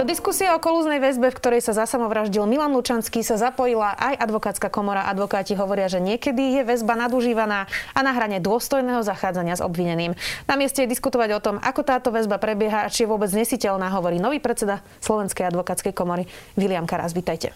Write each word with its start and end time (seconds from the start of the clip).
Do 0.00 0.08
diskusie 0.08 0.48
o 0.48 0.56
kolúznej 0.56 0.96
väzbe, 0.96 1.28
v 1.28 1.36
ktorej 1.36 1.60
sa 1.60 1.76
zasamovraždil 1.76 2.48
Milan 2.48 2.72
Lučanský, 2.72 3.20
sa 3.20 3.36
zapojila 3.36 3.92
aj 4.00 4.16
advokátska 4.16 4.72
komora. 4.72 5.04
Advokáti 5.04 5.52
hovoria, 5.52 5.92
že 5.92 6.00
niekedy 6.00 6.56
je 6.56 6.62
väzba 6.64 6.96
nadužívaná 6.96 7.68
a 7.92 8.00
na 8.00 8.16
hrane 8.16 8.40
dôstojného 8.40 9.04
zachádzania 9.04 9.60
s 9.60 9.62
obvineným. 9.62 10.16
Na 10.48 10.56
mieste 10.56 10.88
je 10.88 10.88
diskutovať 10.88 11.36
o 11.36 11.44
tom, 11.44 11.60
ako 11.60 11.84
táto 11.84 12.08
väzba 12.16 12.40
prebieha 12.40 12.88
a 12.88 12.88
či 12.88 13.04
je 13.04 13.12
vôbec 13.12 13.28
nesiteľná, 13.28 13.92
hovorí 13.92 14.16
nový 14.16 14.40
predseda 14.40 14.80
Slovenskej 15.04 15.52
advokátskej 15.52 15.92
komory 15.92 16.24
William 16.56 16.88
Karas. 16.88 17.12
Vítajte. 17.12 17.52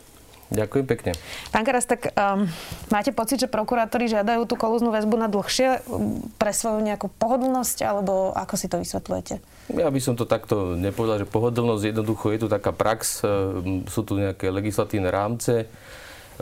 Ďakujem 0.53 0.85
pekne. 0.85 1.11
Pán 1.49 1.65
Karas, 1.65 1.89
tak 1.89 2.13
um, 2.13 2.45
máte 2.93 3.09
pocit, 3.17 3.41
že 3.41 3.49
prokurátori 3.49 4.05
žiadajú 4.05 4.45
tú 4.45 4.61
kolúznu 4.61 4.93
väzbu 4.93 5.17
na 5.17 5.33
dlhšie 5.33 5.81
um, 5.89 6.21
pre 6.37 6.53
svoju 6.53 6.85
nejakú 6.85 7.09
pohodlnosť, 7.09 7.89
alebo 7.89 8.37
ako 8.37 8.55
si 8.61 8.69
to 8.69 8.77
vysvetľujete? 8.77 9.41
Ja 9.73 9.89
by 9.89 9.97
som 9.97 10.13
to 10.13 10.29
takto 10.29 10.77
nepovedal, 10.77 11.25
že 11.25 11.33
pohodlnosť 11.33 11.85
jednoducho 11.89 12.37
je 12.37 12.41
tu 12.45 12.49
taká 12.53 12.69
prax, 12.69 13.25
um, 13.25 13.81
sú 13.89 14.05
tu 14.05 14.21
nejaké 14.21 14.53
legislatívne 14.53 15.09
rámce, 15.09 15.65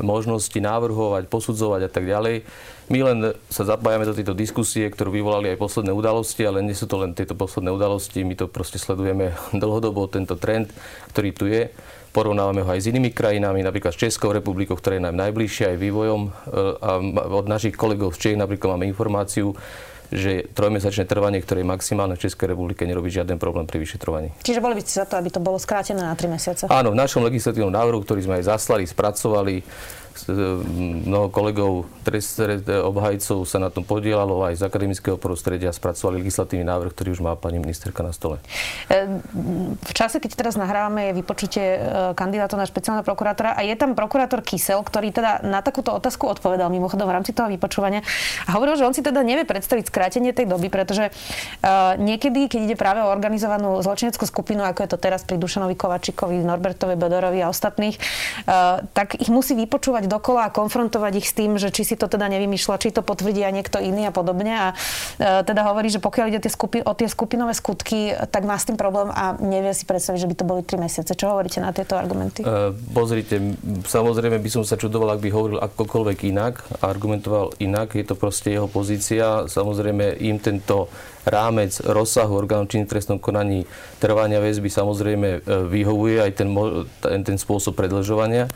možnosti 0.01 0.57
návrhovať, 0.57 1.29
posudzovať 1.29 1.87
a 1.87 1.91
tak 1.93 2.09
ďalej. 2.09 2.43
My 2.91 2.99
len 3.05 3.19
sa 3.47 3.63
zapájame 3.63 4.09
do 4.09 4.16
tejto 4.16 4.33
diskusie, 4.35 4.89
ktorú 4.89 5.13
vyvolali 5.13 5.53
aj 5.53 5.61
posledné 5.61 5.93
udalosti, 5.95 6.43
ale 6.43 6.65
nie 6.65 6.75
sú 6.75 6.89
to 6.89 6.99
len 6.99 7.15
tieto 7.15 7.37
posledné 7.37 7.71
udalosti, 7.71 8.25
my 8.25 8.35
to 8.35 8.51
proste 8.51 8.80
sledujeme 8.80 9.37
dlhodobo, 9.63 10.11
tento 10.11 10.35
trend, 10.35 10.73
ktorý 11.15 11.30
tu 11.30 11.47
je. 11.47 11.71
Porovnávame 12.13 12.61
ho 12.61 12.69
aj 12.69 12.85
s 12.85 12.91
inými 12.93 13.09
krajinami, 13.09 13.65
napríklad 13.65 13.97
s 13.97 14.02
Českou 14.05 14.37
republikou, 14.37 14.77
ktorá 14.77 15.01
je 15.01 15.07
nám 15.09 15.16
najbližšia 15.16 15.73
aj 15.73 15.79
vývojom. 15.80 16.21
E, 16.29 16.30
a 16.77 16.91
od 17.24 17.49
našich 17.49 17.73
kolegov 17.73 18.13
z 18.13 18.29
Čech 18.29 18.37
napríklad 18.37 18.77
máme 18.77 18.85
informáciu, 18.85 19.57
že 20.13 20.46
trojmesačné 20.52 21.09
trvanie, 21.09 21.41
ktoré 21.41 21.65
je 21.65 21.68
maximálne 21.73 22.15
v 22.15 22.29
Českej 22.29 22.52
republike, 22.52 22.85
nerobí 22.85 23.09
žiaden 23.09 23.41
problém 23.41 23.65
pri 23.65 23.80
vyšetrovaní. 23.80 24.30
Čiže 24.45 24.60
boli 24.60 24.77
by 24.77 24.82
ste 24.85 25.02
za 25.02 25.07
to, 25.09 25.16
aby 25.16 25.32
to 25.32 25.41
bolo 25.41 25.57
skrátené 25.57 26.05
na 26.05 26.13
3 26.13 26.29
mesiace? 26.29 26.63
Áno, 26.68 26.93
v 26.93 27.01
našom 27.01 27.24
legislatívnom 27.24 27.73
návrhu, 27.73 28.05
ktorý 28.05 28.21
sme 28.21 28.38
aj 28.38 28.52
zaslali, 28.52 28.85
spracovali, 28.85 29.65
mnoho 31.07 31.29
kolegov, 31.32 31.88
obhajcov 32.82 33.38
sa 33.49 33.59
na 33.59 33.71
tom 33.73 33.82
podielalo 33.87 34.45
aj 34.45 34.60
z 34.60 34.63
akademického 34.66 35.16
prostredia, 35.16 35.73
spracovali 35.73 36.23
legislatívny 36.23 36.66
návrh, 36.66 36.91
ktorý 36.93 37.09
už 37.16 37.21
má 37.24 37.32
pani 37.38 37.59
ministerka 37.59 38.05
na 38.05 38.13
stole. 38.13 38.38
E, 38.90 39.21
v 39.77 39.93
čase, 39.93 40.21
keď 40.21 40.37
teraz 40.37 40.55
nahrávame, 40.59 41.10
je 41.10 41.18
vypočutie 41.23 41.66
e, 41.77 41.80
kandidátov 42.13 42.60
na 42.60 42.66
špeciálneho 42.68 43.07
prokurátora 43.07 43.57
a 43.57 43.60
je 43.65 43.74
tam 43.79 43.96
prokurátor 43.96 44.45
Kysel, 44.45 44.83
ktorý 44.85 45.15
teda 45.15 45.43
na 45.46 45.65
takúto 45.65 45.95
otázku 45.95 46.29
odpovedal 46.29 46.68
mimochodom 46.68 47.09
v 47.09 47.15
rámci 47.16 47.33
toho 47.33 47.49
vypočúvania 47.49 48.05
a 48.46 48.51
hovoril, 48.57 48.77
že 48.77 48.87
on 48.87 48.95
si 48.95 49.01
teda 49.01 49.24
nevie 49.24 49.49
predstaviť 49.49 49.88
skrátenie 49.88 50.35
tej 50.37 50.51
doby, 50.51 50.68
pretože 50.68 51.10
niekedy, 51.99 52.51
keď 52.51 52.60
ide 52.71 52.77
práve 52.77 53.05
o 53.05 53.09
organizovanú 53.09 53.79
zločineckú 53.80 54.24
skupinu, 54.27 54.65
ako 54.66 54.85
je 54.85 54.90
to 54.90 54.99
teraz 54.99 55.23
pri 55.23 55.38
Dušanovi 55.38 55.74
Kovačikovi, 55.79 56.43
Norbertovi 56.43 56.95
Bedorovi 56.99 57.40
a 57.43 57.51
ostatných, 57.51 57.96
tak 58.93 59.18
ich 59.18 59.30
musí 59.30 59.55
vypočúvať 59.55 60.02
opakovať 60.03 60.11
dokola 60.11 60.41
a 60.49 60.55
konfrontovať 60.55 61.13
ich 61.23 61.29
s 61.31 61.35
tým, 61.37 61.59
že 61.59 61.71
či 61.71 61.83
si 61.87 61.95
to 61.95 62.11
teda 62.11 62.27
nevymýšľa, 62.27 62.83
či 62.83 62.91
to 62.91 63.03
potvrdí 63.03 63.43
aj 63.43 63.53
niekto 63.55 63.79
iný 63.79 64.11
a 64.11 64.12
podobne. 64.12 64.53
A 64.53 64.67
e, 65.19 65.45
teda 65.47 65.62
hovorí, 65.71 65.89
že 65.91 66.03
pokiaľ 66.03 66.27
ide 66.34 66.41
tie 66.43 66.53
skupi- 66.53 66.83
o 66.83 66.93
tie 66.95 67.06
skupinové 67.06 67.55
skutky, 67.55 68.15
tak 68.31 68.43
má 68.45 68.59
s 68.59 68.67
tým 68.67 68.78
problém 68.78 69.12
a 69.12 69.37
nevie 69.39 69.73
si 69.77 69.87
predstaviť, 69.87 70.19
že 70.19 70.31
by 70.31 70.34
to 70.34 70.45
boli 70.49 70.62
3 70.67 70.83
mesiace. 70.83 71.12
Čo 71.15 71.37
hovoríte 71.37 71.62
na 71.62 71.71
tieto 71.71 71.95
argumenty? 71.95 72.43
Uh, 72.43 72.75
pozrite, 72.95 73.39
samozrejme 73.87 74.43
by 74.43 74.50
som 74.50 74.62
sa 74.67 74.75
čudoval, 74.75 75.15
ak 75.15 75.23
by 75.23 75.31
hovoril 75.31 75.59
akokoľvek 75.62 76.19
inak 76.33 76.55
a 76.83 76.91
argumentoval 76.91 77.55
inak. 77.62 77.95
Je 77.95 78.06
to 78.06 78.19
proste 78.19 78.50
jeho 78.50 78.67
pozícia. 78.67 79.47
Samozrejme 79.47 80.19
im 80.23 80.39
tento 80.43 80.91
rámec 81.25 81.78
rozsahu 81.83 82.34
orgánov 82.34 82.71
činných 82.71 82.91
trestnom 82.91 83.22
konaní 83.22 83.66
trvania 84.03 84.43
väzby 84.43 84.66
samozrejme 84.66 85.28
e, 85.28 85.38
vyhovuje 85.71 86.19
aj 86.19 86.33
ten, 86.34 86.49
ten, 86.99 87.21
ten 87.22 87.37
spôsob 87.38 87.78
predlžovania. 87.78 88.50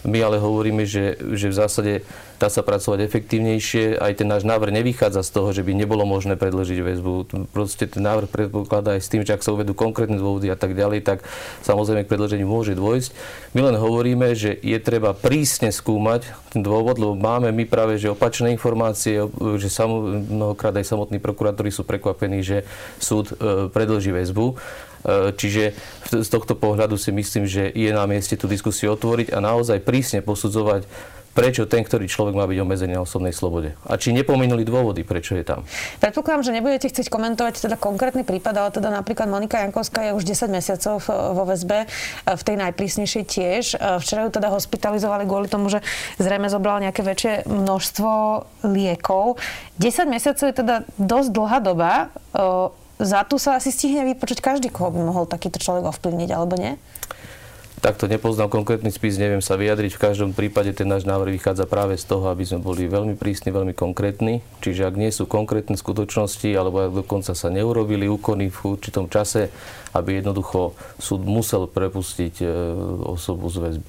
My 0.00 0.24
ale 0.24 0.40
hovoríme, 0.40 0.88
že, 0.88 1.20
že 1.36 1.52
v 1.52 1.58
zásade 1.60 1.92
dá 2.40 2.48
sa 2.48 2.64
pracovať 2.64 3.04
efektívnejšie. 3.04 4.00
Aj 4.00 4.16
ten 4.16 4.24
náš 4.24 4.48
návrh 4.48 4.72
nevychádza 4.72 5.20
z 5.20 5.30
toho, 5.36 5.52
že 5.52 5.60
by 5.60 5.76
nebolo 5.76 6.08
možné 6.08 6.40
predložiť 6.40 6.78
väzbu. 6.80 7.12
Proste 7.52 7.84
ten 7.84 8.00
návrh 8.00 8.32
predpokladá 8.32 8.96
aj 8.96 9.04
s 9.04 9.12
tým, 9.12 9.28
že 9.28 9.36
ak 9.36 9.44
sa 9.44 9.52
uvedú 9.52 9.76
konkrétne 9.76 10.16
dôvody 10.16 10.48
a 10.48 10.56
tak 10.56 10.72
ďalej, 10.72 11.04
tak 11.04 11.20
samozrejme 11.60 12.08
k 12.08 12.12
predloženiu 12.16 12.48
môže 12.48 12.72
dôjsť. 12.72 13.12
My 13.52 13.68
len 13.68 13.76
hovoríme, 13.76 14.32
že 14.32 14.56
je 14.56 14.78
treba 14.80 15.12
prísne 15.12 15.68
skúmať 15.68 16.32
ten 16.56 16.64
dôvod, 16.64 16.96
lebo 16.96 17.12
máme 17.12 17.52
my 17.52 17.68
práve 17.68 18.00
že 18.00 18.08
opačné 18.08 18.56
informácie, 18.56 19.20
že 19.60 19.68
samo, 19.68 20.08
mnohokrát 20.08 20.72
aj 20.80 20.88
samotní 20.88 21.20
prokurátori 21.20 21.68
sú 21.68 21.84
prekvapení, 21.84 22.09
že 22.42 22.66
súd 22.98 23.32
e, 23.32 23.68
predlží 23.68 24.10
väzbu. 24.14 24.46
E, 24.50 24.54
čiže 25.36 25.76
z 26.10 26.28
tohto 26.28 26.56
pohľadu 26.58 26.98
si 27.00 27.14
myslím, 27.14 27.44
že 27.46 27.70
je 27.70 27.90
na 27.92 28.04
mieste 28.04 28.36
tú 28.36 28.50
diskusiu 28.50 28.94
otvoriť 28.94 29.32
a 29.32 29.38
naozaj 29.40 29.84
prísne 29.84 30.20
posudzovať 30.20 30.84
prečo 31.30 31.66
ten, 31.66 31.86
ktorý 31.86 32.10
človek 32.10 32.34
má 32.34 32.44
byť 32.44 32.58
obmedzený 32.58 32.98
na 32.98 33.02
osobnej 33.06 33.30
slobode. 33.30 33.78
A 33.86 33.94
či 33.96 34.10
nepomenuli 34.10 34.66
dôvody, 34.66 35.06
prečo 35.06 35.38
je 35.38 35.46
tam. 35.46 35.62
Predpokladám, 36.02 36.42
že 36.42 36.54
nebudete 36.54 36.90
chcieť 36.90 37.06
komentovať 37.06 37.70
teda 37.70 37.76
konkrétny 37.78 38.26
prípad, 38.26 38.54
ale 38.58 38.70
teda 38.74 38.90
napríklad 38.90 39.30
Monika 39.30 39.62
Jankovská 39.62 40.10
je 40.10 40.16
už 40.18 40.26
10 40.26 40.50
mesiacov 40.50 40.98
vo 41.08 41.44
väzbe, 41.46 41.86
e, 41.86 41.86
v 42.34 42.42
tej 42.42 42.56
najprísnejšej 42.58 43.24
tiež. 43.24 43.64
E, 43.74 43.76
včera 44.02 44.26
ju 44.26 44.30
teda 44.34 44.50
hospitalizovali 44.50 45.24
kvôli 45.24 45.46
tomu, 45.46 45.70
že 45.70 45.80
zrejme 46.18 46.50
zobrala 46.50 46.90
nejaké 46.90 47.06
väčšie 47.06 47.32
množstvo 47.46 48.10
liekov. 48.66 49.38
10 49.78 50.10
mesiacov 50.10 50.44
je 50.50 50.54
teda 50.54 50.76
dosť 50.98 51.28
dlhá 51.30 51.58
doba 51.62 51.92
za 53.00 53.24
tu 53.24 53.40
sa 53.40 53.56
asi 53.56 53.72
stihne 53.72 54.04
vypočuť 54.12 54.44
každý, 54.44 54.68
koho 54.68 54.92
by 54.92 55.00
mohol 55.00 55.24
takýto 55.24 55.56
človek 55.56 55.88
ovplyvniť, 55.88 56.30
alebo 56.36 56.60
nie? 56.60 56.76
Takto 57.80 58.04
nepoznám 58.04 58.52
konkrétny 58.52 58.92
spis, 58.92 59.16
neviem 59.16 59.40
sa 59.40 59.56
vyjadriť. 59.56 59.96
V 59.96 60.04
každom 60.12 60.36
prípade 60.36 60.68
ten 60.76 60.84
náš 60.84 61.08
návrh 61.08 61.40
vychádza 61.40 61.64
práve 61.64 61.96
z 61.96 62.04
toho, 62.04 62.28
aby 62.28 62.44
sme 62.44 62.60
boli 62.60 62.84
veľmi 62.84 63.16
prísni, 63.16 63.48
veľmi 63.48 63.72
konkrétni. 63.72 64.44
Čiže 64.60 64.84
ak 64.84 65.00
nie 65.00 65.08
sú 65.08 65.24
konkrétne 65.24 65.80
skutočnosti, 65.80 66.44
alebo 66.52 66.84
ak 66.84 66.92
dokonca 66.92 67.32
sa 67.32 67.48
neurobili 67.48 68.04
úkony 68.04 68.52
v 68.52 68.76
určitom 68.76 69.08
čase, 69.08 69.48
aby 69.90 70.22
jednoducho 70.22 70.78
súd 71.02 71.26
musel 71.26 71.66
prepustiť 71.66 72.34
e, 72.42 72.46
osobu 73.10 73.50
z 73.50 73.56
väzby. 73.58 73.86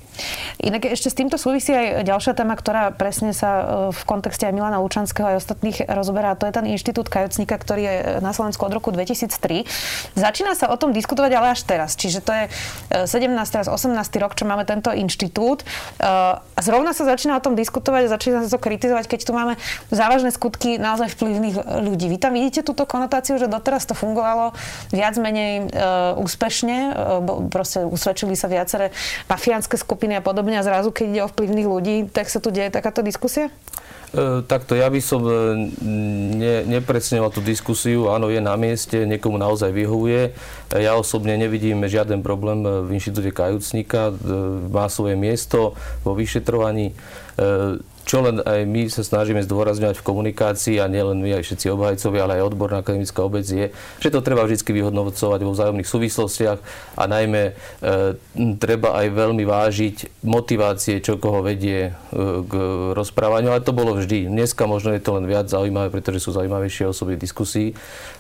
Inak 0.62 0.90
ešte 0.90 1.10
s 1.14 1.16
týmto 1.18 1.38
súvisí 1.38 1.74
aj 1.74 2.06
ďalšia 2.06 2.34
téma, 2.34 2.58
ktorá 2.58 2.90
presne 2.94 3.34
sa 3.38 3.50
e, 3.50 3.64
v 3.94 4.02
kontexte 4.10 4.50
aj 4.50 4.54
Milana 4.54 4.82
Lučanského 4.82 5.30
aj 5.30 5.46
ostatných 5.46 5.78
rozoberá. 5.86 6.34
To 6.38 6.50
je 6.50 6.54
ten 6.54 6.66
inštitút 6.66 7.08
kajocníka, 7.08 7.54
ktorý 7.58 7.82
je 7.82 7.96
na 8.20 8.34
Slovensku 8.34 8.66
od 8.66 8.74
roku 8.74 8.90
2003. 8.90 10.18
Začína 10.18 10.58
sa 10.58 10.74
o 10.74 10.76
tom 10.78 10.90
diskutovať 10.90 11.32
ale 11.38 11.48
až 11.54 11.62
teraz. 11.66 11.94
Čiže 11.94 12.20
to 12.26 12.32
je 12.34 12.44
17. 13.06 13.30
až 13.38 13.68
18. 13.70 13.94
rok, 14.18 14.34
čo 14.34 14.50
máme 14.50 14.66
tento 14.66 14.90
inštitút. 14.90 15.62
E, 15.62 15.66
a 16.02 16.60
zrovna 16.60 16.98
sa 16.98 17.06
začína 17.06 17.38
o 17.38 17.42
tom 17.44 17.54
diskutovať 17.54 18.10
a 18.10 18.14
začína 18.18 18.38
sa 18.46 18.50
to 18.50 18.60
kritizovať, 18.62 19.06
keď 19.06 19.20
tu 19.30 19.32
máme 19.38 19.54
závažné 19.94 20.34
skutky 20.34 20.82
naozaj 20.82 21.14
vplyvných 21.14 21.86
ľudí. 21.86 22.10
Vy 22.10 22.18
tam 22.18 22.34
vidíte 22.34 22.66
túto 22.66 22.90
konotáciu, 22.90 23.38
že 23.38 23.46
doteraz 23.46 23.86
to 23.86 23.94
fungovalo 23.94 24.54
viac 24.90 25.16
menej 25.22 25.70
úspešne, 26.18 26.78
eh, 26.90 26.94
proste 27.50 27.86
usvedčili 27.86 28.36
sa 28.36 28.52
viaceré 28.52 28.94
mafiánske 29.28 29.76
skupiny 29.76 30.20
a 30.20 30.22
podobne 30.24 30.58
a 30.60 30.66
zrazu, 30.66 30.94
keď 30.94 31.06
ide 31.08 31.22
o 31.26 31.32
vplyvných 31.32 31.68
ľudí, 31.68 31.96
tak 32.10 32.28
sa 32.28 32.40
tu 32.44 32.50
deje 32.50 32.74
takáto 32.74 33.04
diskusia? 33.04 33.54
E, 34.12 34.44
takto 34.44 34.76
ja 34.76 34.92
by 34.92 35.00
som 35.00 35.24
ne, 36.36 36.68
nepredsňoval 36.68 37.32
tú 37.32 37.40
diskusiu. 37.40 38.12
Áno, 38.12 38.28
je 38.28 38.44
na 38.44 38.60
mieste, 38.60 39.08
niekomu 39.08 39.40
naozaj 39.40 39.72
vyhovuje. 39.72 40.36
Ja 40.76 41.00
osobne 41.00 41.40
nevidím 41.40 41.80
žiaden 41.88 42.20
problém 42.20 42.64
v 42.64 42.92
inštitúte 42.92 43.32
kajúcnika. 43.32 44.12
Má 44.68 44.92
svoje 44.92 45.16
miesto 45.16 45.80
vo 46.04 46.12
vyšetrovaní 46.12 46.92
čo 48.06 48.26
len 48.26 48.42
aj 48.42 48.66
my 48.66 48.90
sa 48.90 49.06
snažíme 49.06 49.42
zdôrazňovať 49.46 50.02
v 50.02 50.08
komunikácii 50.08 50.76
a 50.82 50.90
nielen 50.90 51.22
my, 51.22 51.38
aj 51.38 51.44
všetci 51.48 51.68
obhajcovia, 51.72 52.26
ale 52.26 52.34
aj 52.42 52.48
odborná 52.54 52.82
akademická 52.82 53.22
obec 53.24 53.46
je, 53.46 53.70
že 54.02 54.10
to 54.10 54.26
treba 54.26 54.46
vždy 54.46 54.62
vyhodnocovať 54.62 55.40
vo 55.42 55.52
vzájomných 55.54 55.90
súvislostiach 55.90 56.60
a 56.98 57.04
najmä 57.08 57.44
e, 57.50 57.54
treba 58.58 58.98
aj 59.00 59.08
veľmi 59.14 59.44
vážiť 59.46 60.26
motivácie, 60.26 61.00
čo 61.00 61.22
koho 61.22 61.46
vedie 61.46 61.90
e, 61.90 61.92
k 62.46 62.54
rozprávaniu, 62.94 63.54
ale 63.54 63.66
to 63.66 63.76
bolo 63.76 63.98
vždy. 63.98 64.28
Dneska 64.28 64.66
možno 64.66 64.94
je 64.96 65.02
to 65.02 65.18
len 65.18 65.26
viac 65.30 65.48
zaujímavé, 65.48 65.94
pretože 65.94 66.24
sú 66.24 66.34
zaujímavejšie 66.34 66.90
osoby 66.90 67.16
v 67.18 67.24
diskusii, 67.24 67.70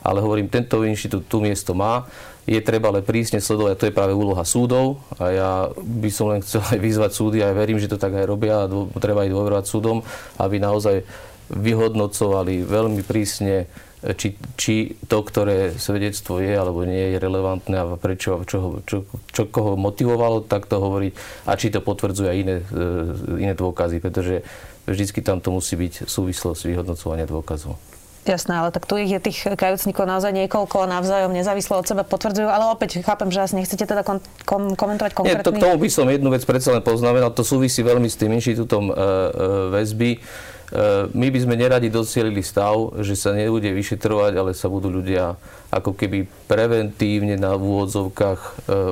ale 0.05 0.21
hovorím, 0.21 0.49
tento 0.49 0.81
inštitút 0.81 1.27
tu 1.29 1.41
miesto 1.41 1.73
má 1.77 2.05
je 2.51 2.59
treba 2.59 2.91
ale 2.91 2.99
prísne 2.99 3.39
sledovať, 3.39 3.79
to 3.79 3.87
je 3.87 3.95
práve 3.95 4.11
úloha 4.11 4.43
súdov 4.43 4.99
a 5.15 5.23
ja 5.31 5.51
by 5.71 6.09
som 6.11 6.35
len 6.35 6.43
chcel 6.43 6.59
aj 6.59 6.79
vyzvať 6.83 7.11
súdy 7.15 7.37
a 7.39 7.49
ja 7.49 7.55
verím, 7.55 7.79
že 7.79 7.87
to 7.87 7.95
tak 7.95 8.11
aj 8.11 8.27
robia 8.27 8.67
a 8.67 8.71
treba 8.99 9.23
aj 9.23 9.31
dôverovať 9.31 9.65
súdom, 9.65 10.03
aby 10.35 10.59
naozaj 10.59 11.07
vyhodnocovali 11.51 12.67
veľmi 12.67 13.01
prísne 13.07 13.71
či, 14.01 14.33
či 14.57 14.97
to, 15.05 15.21
ktoré 15.21 15.77
svedectvo 15.77 16.41
je 16.41 16.57
alebo 16.57 16.81
nie 16.81 17.13
je 17.13 17.21
relevantné 17.21 17.75
a 17.77 17.85
prečo, 18.01 18.41
čo, 18.49 18.81
čo, 18.89 19.05
čo 19.29 19.41
koho 19.45 19.77
motivovalo 19.77 20.41
takto 20.49 20.81
hovoriť 20.81 21.13
a 21.45 21.53
či 21.53 21.69
to 21.69 21.85
potvrdzuje 21.85 22.29
aj 22.33 22.37
iné, 22.41 22.55
e, 22.65 23.45
iné 23.45 23.53
dôkazy, 23.53 24.01
pretože 24.01 24.41
vždycky 24.89 25.21
tam 25.21 25.37
to 25.37 25.53
musí 25.53 25.77
byť 25.77 26.09
súvislosť 26.09 26.65
vyhodnocovania 26.65 27.29
dôkazov. 27.29 27.77
Jasné, 28.21 28.53
ale 28.53 28.69
tak 28.69 28.85
tu 28.85 29.01
ich 29.01 29.09
je 29.09 29.17
tých 29.17 29.49
kajúcnikov 29.57 30.05
naozaj 30.05 30.29
niekoľko 30.29 30.85
navzájom 30.85 31.33
nezávislo 31.33 31.81
od 31.81 31.89
seba 31.89 32.05
potvrdzujú, 32.05 32.45
ale 32.45 32.69
opäť 32.69 33.01
chápem, 33.01 33.33
že 33.33 33.41
asi 33.41 33.57
nechcete 33.57 33.81
teda 33.81 34.05
kon, 34.05 34.21
kom, 34.45 34.77
komentovať 34.77 35.17
konkrétny... 35.17 35.41
Nie, 35.41 35.45
to, 35.45 35.49
k 35.49 35.57
tomu 35.57 35.81
by 35.81 35.89
som 35.89 36.05
jednu 36.05 36.29
vec 36.29 36.45
predsa 36.45 36.69
len 36.77 36.85
poznamenal, 36.85 37.33
to 37.33 37.41
súvisí 37.41 37.81
veľmi 37.81 38.05
s 38.05 38.21
tým 38.21 38.29
inštitútom 38.37 38.83
e, 38.87 38.93
e, 38.93 38.97
väzby. 39.73 40.11
E, 40.13 40.19
my 41.17 41.27
by 41.33 41.39
sme 41.41 41.55
neradi 41.57 41.89
docielili 41.89 42.45
stav, 42.45 42.93
že 43.01 43.17
sa 43.17 43.33
nebude 43.33 43.73
vyšetrovať, 43.73 44.33
ale 44.37 44.53
sa 44.53 44.69
budú 44.69 44.93
ľudia 44.93 45.33
ako 45.73 45.97
keby 45.97 46.29
preventívne 46.45 47.41
na 47.41 47.57
úvodzovkách 47.57 48.39
e, 48.39 48.49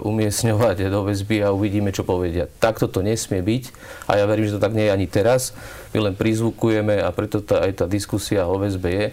umiestňovať 0.09 0.89
do 0.89 1.05
väzby 1.05 1.45
a 1.45 1.53
uvidíme, 1.53 1.93
čo 1.93 2.01
povedia. 2.01 2.49
Takto 2.57 2.89
to 2.89 3.05
nesmie 3.05 3.45
byť 3.45 3.63
a 4.09 4.17
ja 4.17 4.25
verím, 4.25 4.49
že 4.49 4.57
to 4.57 4.63
tak 4.63 4.73
nie 4.73 4.89
je 4.89 4.95
ani 4.97 5.05
teraz. 5.05 5.53
My 5.95 6.09
len 6.09 6.13
prizvukujeme 6.13 7.01
a 7.01 7.09
preto 7.09 7.41
tá, 7.41 7.65
aj 7.65 7.81
tá 7.81 7.85
diskusia 7.89 8.45
o 8.45 8.61
väzbe 8.61 8.89
je, 8.89 9.05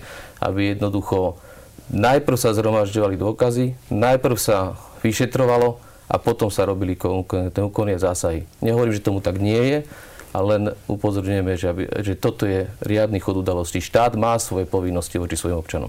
aby 0.45 0.77
jednoducho 0.77 1.41
najprv 1.89 2.37
sa 2.37 2.53
zhromažďovali 2.53 3.17
dôkazy, 3.17 3.73
najprv 3.89 4.37
sa 4.37 4.77
vyšetrovalo 5.01 5.81
a 6.07 6.17
potom 6.21 6.53
sa 6.53 6.69
robili 6.69 6.95
úkony 6.95 7.97
a 7.97 8.03
zásahy. 8.03 8.45
Nehovorím, 8.61 8.95
že 8.95 9.07
tomu 9.07 9.25
tak 9.25 9.41
nie 9.41 9.59
je, 9.59 9.79
a 10.37 10.39
len 10.45 10.77
upozorňujeme, 10.85 11.57
že, 11.57 11.67
aby, 11.73 11.83
že 12.05 12.13
toto 12.13 12.45
je 12.45 12.69
riadny 12.85 13.17
chod 13.25 13.41
udalostí. 13.41 13.81
Štát 13.81 14.13
má 14.21 14.37
svoje 14.37 14.69
povinnosti 14.69 15.17
voči 15.17 15.33
svojim 15.33 15.57
občanom. 15.57 15.89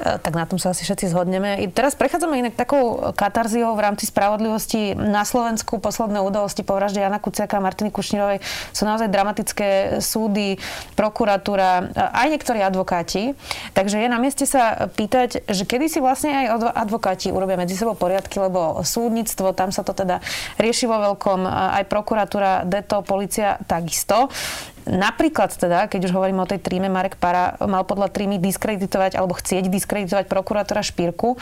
E, 0.00 0.16
tak 0.18 0.32
na 0.32 0.48
tom 0.48 0.56
sa 0.56 0.72
asi 0.72 0.88
všetci 0.88 1.12
zhodneme. 1.12 1.60
I 1.60 1.68
teraz 1.68 1.92
prechádzame 1.92 2.40
inak 2.40 2.54
takou 2.56 3.12
katarziou 3.12 3.76
v 3.76 3.84
rámci 3.84 4.08
spravodlivosti. 4.08 4.96
Na 4.96 5.28
Slovensku 5.28 5.76
posledné 5.76 6.24
udalosti 6.24 6.64
po 6.64 6.72
vražde 6.72 7.04
Jana 7.04 7.20
Kuciaka 7.20 7.60
a 7.60 7.64
Martiny 7.64 7.92
Kušnírovej 7.92 8.40
sú 8.72 8.88
naozaj 8.88 9.12
dramatické 9.12 10.00
súdy, 10.00 10.56
prokuratúra, 10.96 11.92
e, 11.92 12.00
aj 12.00 12.26
niektorí 12.32 12.60
advokáti. 12.64 13.36
Takže 13.76 14.00
je 14.00 14.08
na 14.08 14.16
mieste 14.16 14.48
sa 14.48 14.88
pýtať, 14.88 15.44
že 15.44 15.64
kedy 15.68 15.92
si 15.92 15.98
vlastne 16.00 16.32
aj 16.32 16.72
advokáti 16.72 17.28
urobia 17.28 17.60
medzi 17.60 17.76
sebou 17.76 17.92
poriadky, 17.92 18.40
lebo 18.40 18.80
súdnictvo, 18.80 19.52
tam 19.52 19.68
sa 19.74 19.84
to 19.84 19.92
teda 19.92 20.24
rieši 20.56 20.88
vo 20.88 20.96
veľkom, 21.12 21.44
aj 21.44 21.84
prokuratúra, 21.88 22.64
deto, 22.64 23.04
policia 23.04 23.60
takisto. 23.68 24.32
Napríklad 24.82 25.54
teda, 25.54 25.86
keď 25.86 26.10
už 26.10 26.12
hovoríme 26.14 26.42
o 26.42 26.48
tej 26.48 26.58
tríme, 26.58 26.90
Marek 26.90 27.14
Para 27.14 27.54
mal 27.62 27.86
podľa 27.86 28.10
trímy 28.10 28.42
diskreditovať 28.42 29.14
alebo 29.14 29.38
chcieť 29.38 29.70
diskreditovať 29.70 30.26
prokurátora 30.26 30.82
Špírku. 30.82 31.34
E, 31.34 31.38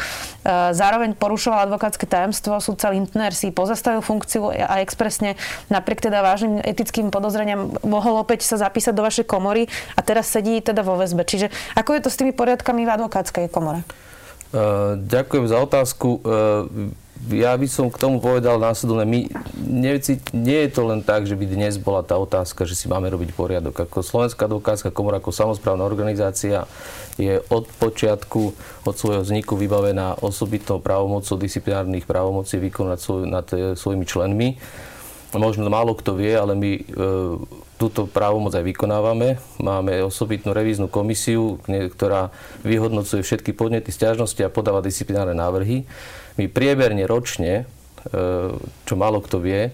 zároveň 0.77 1.17
porušoval 1.17 1.65
advokátske 1.69 2.05
tajomstvo. 2.05 2.61
Sudca 2.61 2.93
Lindner 2.93 3.33
si 3.33 3.49
pozastavil 3.49 4.05
funkciu 4.05 4.53
a 4.53 4.85
expresne 4.85 5.41
napriek 5.73 6.05
teda 6.05 6.21
vážnym 6.21 6.61
etickým 6.61 7.09
podozreniam 7.09 7.73
mohol 7.81 8.21
opäť 8.21 8.45
sa 8.45 8.61
zapísať 8.61 8.93
do 8.93 9.05
vašej 9.05 9.25
komory 9.25 9.73
a 9.97 10.01
teraz 10.05 10.29
sedí 10.29 10.61
teda 10.61 10.85
vo 10.85 11.01
väzbe. 11.01 11.25
Čiže 11.25 11.49
ako 11.77 11.97
je 11.97 12.01
to 12.05 12.11
s 12.13 12.19
tými 12.21 12.37
poriadkami 12.37 12.85
v 12.85 12.91
advokátskej 12.93 13.49
komore? 13.49 13.83
Uh, 14.51 14.99
ďakujem 14.99 15.47
za 15.47 15.63
otázku. 15.63 16.21
Ja 17.29 17.53
by 17.53 17.69
som 17.69 17.93
k 17.93 18.01
tomu 18.01 18.17
povedal 18.17 18.57
následovne, 18.57 19.05
my, 19.05 19.29
nie, 19.61 19.93
nie 20.33 20.59
je 20.65 20.71
to 20.73 20.89
len 20.89 21.05
tak, 21.05 21.29
že 21.29 21.37
by 21.37 21.45
dnes 21.45 21.77
bola 21.77 22.01
tá 22.01 22.17
otázka, 22.17 22.65
že 22.65 22.73
si 22.73 22.89
máme 22.89 23.13
robiť 23.13 23.37
poriadok. 23.37 23.85
Ako 23.85 24.01
Slovenská 24.01 24.49
advokátska 24.49 24.89
komora, 24.89 25.21
ako 25.21 25.29
samozprávna 25.29 25.85
organizácia 25.85 26.65
je 27.21 27.37
od 27.53 27.69
počiatku, 27.77 28.57
od 28.89 28.95
svojho 28.97 29.21
vzniku 29.21 29.53
vybavená 29.61 30.17
osobitnou 30.25 30.81
právomocou 30.81 31.37
disciplinárnych 31.37 32.09
právomocí 32.09 32.57
vykonať 32.57 32.99
svoj, 33.05 33.21
nad 33.29 33.47
e, 33.53 33.77
svojimi 33.77 34.09
členmi. 34.09 34.49
Možno 35.37 35.69
málo 35.69 35.93
kto 35.93 36.17
vie, 36.17 36.33
ale 36.33 36.57
my 36.57 36.71
e, 36.73 36.83
túto 37.77 38.09
právomoc 38.09 38.57
aj 38.57 38.65
vykonávame. 38.65 39.37
Máme 39.61 40.05
osobitnú 40.05 40.57
revíznu 40.57 40.89
komisiu, 40.89 41.61
ktorá 41.69 42.33
vyhodnocuje 42.65 43.21
všetky 43.21 43.53
podnety, 43.53 43.93
stiažnosti 43.93 44.41
a 44.41 44.53
podáva 44.53 44.81
disciplinárne 44.81 45.37
návrhy. 45.37 45.85
My 46.41 46.49
prieberne 46.49 47.05
ročne, 47.05 47.53
e, 47.61 47.65
čo 48.89 48.95
málo 48.97 49.21
kto 49.21 49.45
vie, 49.45 49.69
e, 49.69 49.73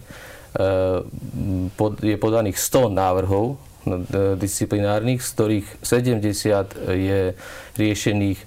je 2.03 2.17
podaných 2.19 2.59
100 2.59 2.91
návrhov 2.91 3.55
e, 3.55 3.57
disciplinárnych, 4.35 5.23
z 5.23 5.31
ktorých 5.31 5.67
70 5.79 6.91
je 6.91 7.39
riešených 7.79 8.41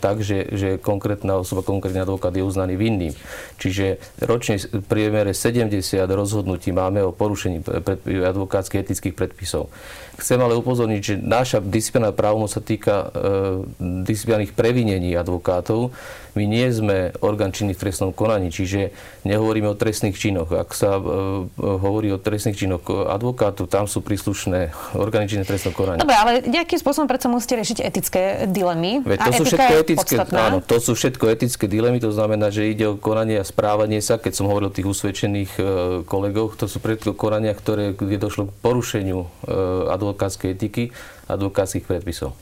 tak, 0.00 0.20
že, 0.20 0.50
že 0.50 0.68
konkrétna 0.82 1.38
osoba, 1.38 1.62
konkrétny 1.62 2.02
advokát 2.02 2.34
je 2.34 2.42
uznaný 2.42 2.74
vinným. 2.74 3.14
Čiže 3.58 4.02
ročne 4.22 4.58
v 4.58 4.84
priemere 4.84 5.32
70 5.32 5.78
rozhodnutí 6.10 6.74
máme 6.74 7.02
o 7.06 7.14
porušení 7.14 7.62
advokátskych 8.04 8.82
etických 8.84 9.14
predpisov. 9.14 9.70
Chcem 10.14 10.38
ale 10.38 10.54
upozorniť, 10.54 11.00
že 11.02 11.14
naša 11.18 11.58
disciplinárna 11.58 12.14
právomoc 12.14 12.46
sa 12.46 12.62
týka 12.62 13.10
e, 13.10 13.66
disciplinárnych 14.06 14.54
previnení 14.54 15.18
advokátov. 15.18 15.90
My 16.38 16.50
nie 16.50 16.66
sme 16.70 17.14
orgán 17.22 17.50
činný 17.50 17.78
v 17.78 17.82
trestnom 17.82 18.10
konaní, 18.14 18.50
čiže 18.50 18.94
nehovoríme 19.26 19.70
o 19.70 19.78
trestných 19.78 20.14
činoch. 20.14 20.54
Ak 20.54 20.70
sa 20.70 20.98
e, 20.98 21.02
hovorí 21.58 22.14
o 22.14 22.22
trestných 22.22 22.54
činoch 22.54 22.86
advokátu, 23.10 23.66
tam 23.66 23.90
sú 23.90 24.06
príslušné 24.06 24.70
orgány 24.94 25.26
činné 25.26 25.42
v 25.42 25.50
trestnom 25.50 25.74
konaní. 25.74 25.98
Dobre, 25.98 26.14
ale 26.14 26.30
nejakým 26.46 26.78
spôsobom 26.78 27.10
predsa 27.10 27.26
musíte 27.26 27.58
riešiť 27.58 27.78
etické 27.82 28.22
dilemy. 28.46 29.02
Veď 29.02 29.18
to 29.34 29.42
sú 29.42 29.43
všetko 29.44 29.72
etické, 29.80 30.14
áno, 30.34 30.58
to 30.64 30.76
sú 30.80 30.96
všetko 30.96 31.24
etické 31.30 31.64
dilemy, 31.68 32.00
to 32.02 32.10
znamená, 32.10 32.50
že 32.50 32.66
ide 32.66 32.90
o 32.90 32.98
konanie 32.98 33.38
a 33.38 33.44
správanie 33.44 34.00
sa, 34.00 34.18
keď 34.18 34.32
som 34.34 34.48
hovoril 34.48 34.72
o 34.72 34.76
tých 34.76 34.88
usvedčených 34.88 35.52
e, 35.56 35.62
kolegoch, 36.08 36.56
to 36.58 36.66
sú 36.66 36.80
predko 36.80 37.12
konania, 37.14 37.52
ktoré, 37.54 37.92
kde 37.92 38.18
došlo 38.18 38.50
k 38.50 38.56
porušeniu 38.64 39.20
e, 39.22 39.28
advokátskej 39.92 40.56
etiky, 40.56 40.90
advokátskych 41.28 41.84
predpisov. 41.84 42.34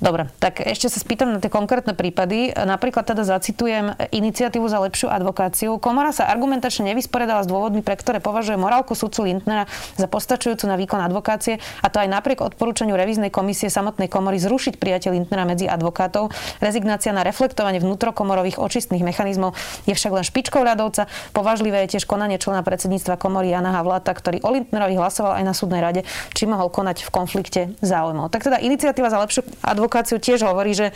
Dobre, 0.00 0.32
tak 0.40 0.64
ešte 0.64 0.88
sa 0.88 0.96
spýtam 0.96 1.36
na 1.36 1.44
tie 1.44 1.52
konkrétne 1.52 1.92
prípady. 1.92 2.56
Napríklad 2.56 3.04
teda 3.04 3.20
zacitujem 3.20 3.92
iniciatívu 4.08 4.64
za 4.64 4.80
lepšiu 4.80 5.12
advokáciu. 5.12 5.76
Komora 5.76 6.08
sa 6.08 6.24
argumentačne 6.32 6.88
nevysporiadala 6.88 7.44
s 7.44 7.48
dôvodmi, 7.52 7.84
pre 7.84 8.00
ktoré 8.00 8.16
považuje 8.16 8.56
morálku 8.56 8.96
sudcu 8.96 9.28
Lindnera 9.28 9.68
za 10.00 10.08
postačujúcu 10.08 10.64
na 10.72 10.80
výkon 10.80 11.04
advokácie, 11.04 11.60
a 11.84 11.92
to 11.92 12.00
aj 12.00 12.08
napriek 12.08 12.40
odporúčaniu 12.40 12.96
revíznej 12.96 13.28
komisie 13.28 13.68
samotnej 13.68 14.08
komory 14.08 14.40
zrušiť 14.40 14.80
prijatie 14.80 15.12
Lindnera 15.12 15.44
medzi 15.44 15.68
advokátov. 15.68 16.32
Rezignácia 16.64 17.12
na 17.12 17.20
reflektovanie 17.20 17.84
vnútrokomorových 17.84 18.56
očistných 18.56 19.04
mechanizmov 19.04 19.52
je 19.84 19.92
však 19.92 20.16
len 20.16 20.24
špičkou 20.24 20.64
ľadovca. 20.64 21.12
Považlivé 21.36 21.84
je 21.84 22.00
tiež 22.00 22.08
konanie 22.08 22.40
člena 22.40 22.64
predsedníctva 22.64 23.20
komory 23.20 23.52
Jana 23.52 23.76
Havlata, 23.76 24.16
ktorý 24.16 24.40
o 24.40 24.48
Lindnerovi 24.48 24.96
hlasoval 24.96 25.36
aj 25.36 25.44
na 25.44 25.52
súdnej 25.52 25.84
rade, 25.84 26.08
či 26.32 26.48
mohol 26.48 26.72
konať 26.72 27.04
v 27.04 27.10
konflikte 27.12 27.60
záujmov. 27.84 28.32
Tak 28.32 28.48
teda 28.48 28.64
iniciatíva 28.64 29.12
za 29.12 29.20
lepšiu 29.20 29.44
advokáciu 29.60 29.89
advokáciu 29.90 30.22
tiež 30.22 30.46
hovorí, 30.46 30.70
že 30.70 30.94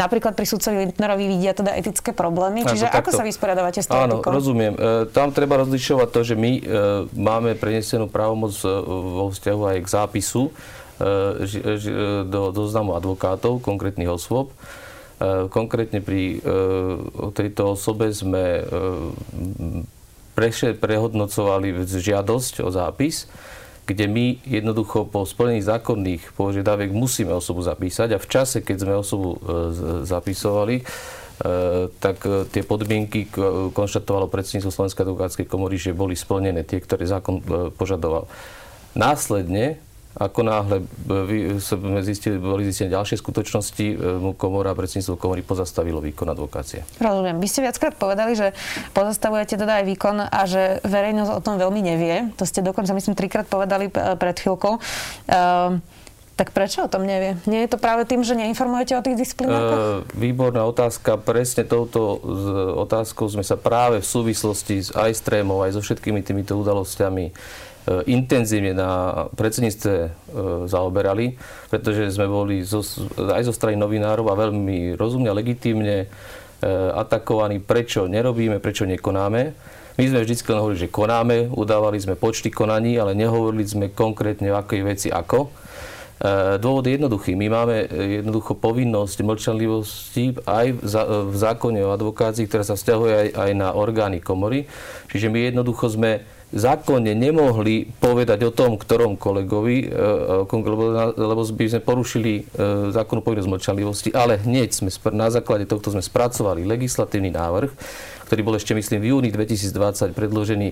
napríklad 0.00 0.32
pri 0.32 0.48
sudcovi 0.48 0.88
Lindnerovi 0.88 1.28
vidia 1.28 1.52
teda 1.52 1.76
etické 1.76 2.16
problémy. 2.16 2.64
Čiže 2.64 2.88
ako, 2.88 2.96
ako 3.04 3.10
sa 3.20 3.24
vysporiadavate 3.28 3.84
s 3.84 3.86
tou 3.92 4.00
Áno, 4.00 4.24
etikou? 4.24 4.32
rozumiem. 4.32 4.72
E, 4.72 5.04
tam 5.12 5.28
treba 5.36 5.60
rozlišovať 5.60 6.08
to, 6.08 6.20
že 6.24 6.34
my 6.40 6.52
e, 6.56 6.62
máme 7.12 7.52
prenesenú 7.60 8.08
právomoc 8.08 8.56
e, 8.64 8.72
vo 8.88 9.28
vzťahu 9.28 9.62
aj 9.76 9.78
k 9.84 9.88
zápisu 9.92 10.48
do 12.28 12.52
zoznamu 12.52 12.92
advokátov, 12.92 13.64
konkrétnych 13.64 14.12
osôb. 14.12 14.52
Konkrétne 15.48 16.04
pri 16.04 16.44
tejto 17.32 17.72
osobe 17.72 18.12
sme 18.12 18.68
prehodnocovali 20.76 21.88
žiadosť 21.88 22.60
o 22.60 22.68
zápis 22.68 23.32
kde 23.90 24.06
my 24.06 24.38
jednoducho 24.46 25.10
po 25.10 25.26
splnení 25.26 25.66
zákonných 25.66 26.38
požiadaviek 26.38 26.94
musíme 26.94 27.34
osobu 27.34 27.66
zapísať 27.66 28.14
a 28.14 28.22
v 28.22 28.30
čase, 28.30 28.62
keď 28.62 28.76
sme 28.78 28.94
osobu 28.94 29.34
e, 29.34 29.38
zapisovali, 30.06 30.76
e, 30.78 30.82
tak 31.98 32.22
e, 32.22 32.46
tie 32.46 32.62
podmienky 32.62 33.26
konštatovalo 33.74 34.30
predsedníctvo 34.30 34.70
Slovenskej 34.70 35.02
advokátskej 35.02 35.46
komory, 35.50 35.74
že 35.74 35.90
boli 35.90 36.14
splnené 36.14 36.62
tie, 36.62 36.78
ktoré 36.78 37.02
zákon 37.02 37.42
požadoval. 37.74 38.30
Následne 38.94 39.82
ako 40.18 40.40
náhle 40.42 40.82
sme 41.62 42.02
zistili, 42.02 42.42
boli 42.42 42.66
zistené 42.66 42.90
ďalšie 42.90 43.22
skutočnosti, 43.22 43.86
e, 43.86 43.96
mu 44.18 44.34
komora, 44.34 44.74
predsedníctvo 44.74 45.14
komory 45.14 45.46
pozastavilo 45.46 46.02
výkon 46.02 46.26
advokácie. 46.26 46.82
Rozumiem. 46.98 47.38
Vy 47.38 47.46
ste 47.46 47.62
viackrát 47.62 47.94
povedali, 47.94 48.34
že 48.34 48.50
pozastavujete 48.90 49.54
teda 49.54 49.80
aj 49.80 49.84
výkon 49.86 50.16
a 50.26 50.40
že 50.50 50.82
verejnosť 50.82 51.30
o 51.30 51.40
tom 51.40 51.62
veľmi 51.62 51.78
nevie. 51.78 52.34
To 52.42 52.42
ste 52.42 52.58
dokonca, 52.58 52.90
myslím, 52.90 53.14
trikrát 53.14 53.46
povedali 53.46 53.86
e, 53.86 54.18
pred 54.18 54.34
chvíľkou. 54.34 54.82
Ehm, 55.30 55.78
Tak 56.40 56.56
prečo 56.56 56.80
o 56.80 56.88
tom 56.88 57.04
nevie? 57.04 57.36
Nie 57.44 57.68
je 57.68 57.76
to 57.76 57.78
práve 57.78 58.08
tým, 58.08 58.24
že 58.24 58.32
neinformujete 58.32 58.96
o 58.96 59.04
tých 59.04 59.12
disciplinárkach? 59.12 60.08
E, 60.08 60.16
výborná 60.16 60.64
otázka. 60.64 61.20
Presne 61.20 61.68
touto 61.68 62.16
otázkou 62.80 63.28
sme 63.28 63.44
sa 63.44 63.60
práve 63.60 64.00
v 64.00 64.08
súvislosti 64.08 64.88
s 64.88 64.88
aj 64.96 65.12
s 65.12 65.20
trémou, 65.20 65.60
aj 65.60 65.76
so 65.76 65.84
všetkými 65.84 66.24
týmito 66.24 66.56
udalosťami 66.56 67.24
e, 67.28 67.32
intenzívne 68.04 68.76
na 68.76 68.90
predsedníctve 69.32 69.94
e, 69.96 70.08
zaoberali, 70.68 71.40
pretože 71.72 72.12
sme 72.12 72.28
boli 72.28 72.60
zo, 72.60 72.84
aj 73.16 73.48
zo 73.48 73.54
strany 73.56 73.80
novinárov 73.80 74.28
a 74.28 74.40
veľmi 74.48 74.94
rozumne 75.00 75.32
a 75.32 75.36
legitímne 75.36 76.04
e, 76.04 76.06
atakovaní, 76.92 77.58
prečo 77.58 78.04
nerobíme, 78.04 78.60
prečo 78.60 78.84
nekonáme. 78.84 79.40
My 79.96 80.04
sme 80.06 80.24
vždy 80.24 80.34
hovorili, 80.52 80.84
že 80.86 80.92
konáme, 80.92 81.52
udávali 81.52 81.96
sme 82.00 82.20
počty 82.20 82.52
konaní, 82.52 83.00
ale 83.00 83.16
nehovorili 83.16 83.64
sme 83.64 83.86
konkrétne 83.92 84.52
o 84.52 84.60
akej 84.60 84.80
veci 84.84 85.08
ako. 85.08 85.48
E, 86.20 86.60
dôvod 86.60 86.84
je 86.84 87.00
jednoduchý. 87.00 87.32
My 87.32 87.48
máme 87.48 87.88
e, 87.88 88.20
jednoducho 88.20 88.60
povinnosť 88.60 89.24
mlčanlivosti 89.24 90.36
aj 90.44 90.66
v 90.84 91.34
zákone 91.34 91.80
o 91.80 91.96
advokácii, 91.96 92.44
ktorá 92.44 92.60
sa 92.60 92.76
vzťahuje 92.76 93.32
aj 93.32 93.50
na 93.56 93.72
orgány 93.72 94.20
komory. 94.20 94.68
Čiže 95.08 95.32
my 95.32 95.48
jednoducho 95.48 95.88
sme 95.88 96.39
zákonne 96.50 97.14
nemohli 97.14 97.86
povedať 97.98 98.42
o 98.46 98.54
tom, 98.54 98.74
ktorom 98.74 99.14
kolegovi, 99.14 99.86
e, 99.86 100.46
lebo 101.14 101.42
by 101.46 101.64
sme 101.70 101.80
porušili 101.82 102.32
zákonnú 102.90 103.22
povinnosť 103.22 103.50
mlčanlivosti, 103.50 104.10
ale 104.14 104.38
hneď 104.42 104.70
sme 104.74 104.90
na 105.14 105.30
základe 105.30 105.66
tohto 105.66 105.94
sme 105.94 106.02
spracovali 106.02 106.66
legislatívny 106.66 107.30
návrh, 107.30 107.70
ktorý 108.30 108.46
bol 108.46 108.54
ešte, 108.54 108.78
myslím, 108.78 109.02
v 109.02 109.10
júni 109.10 109.28
2020 109.34 110.14
predložený 110.14 110.68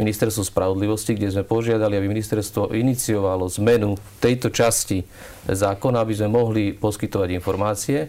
ministerstvu 0.00 0.48
spravodlivosti, 0.48 1.12
kde 1.12 1.28
sme 1.28 1.44
požiadali, 1.44 2.00
aby 2.00 2.08
ministerstvo 2.08 2.72
iniciovalo 2.72 3.52
zmenu 3.60 4.00
tejto 4.16 4.48
časti 4.48 5.04
zákona, 5.44 6.00
aby 6.00 6.16
sme 6.16 6.32
mohli 6.32 6.72
poskytovať 6.72 7.28
informácie. 7.36 8.08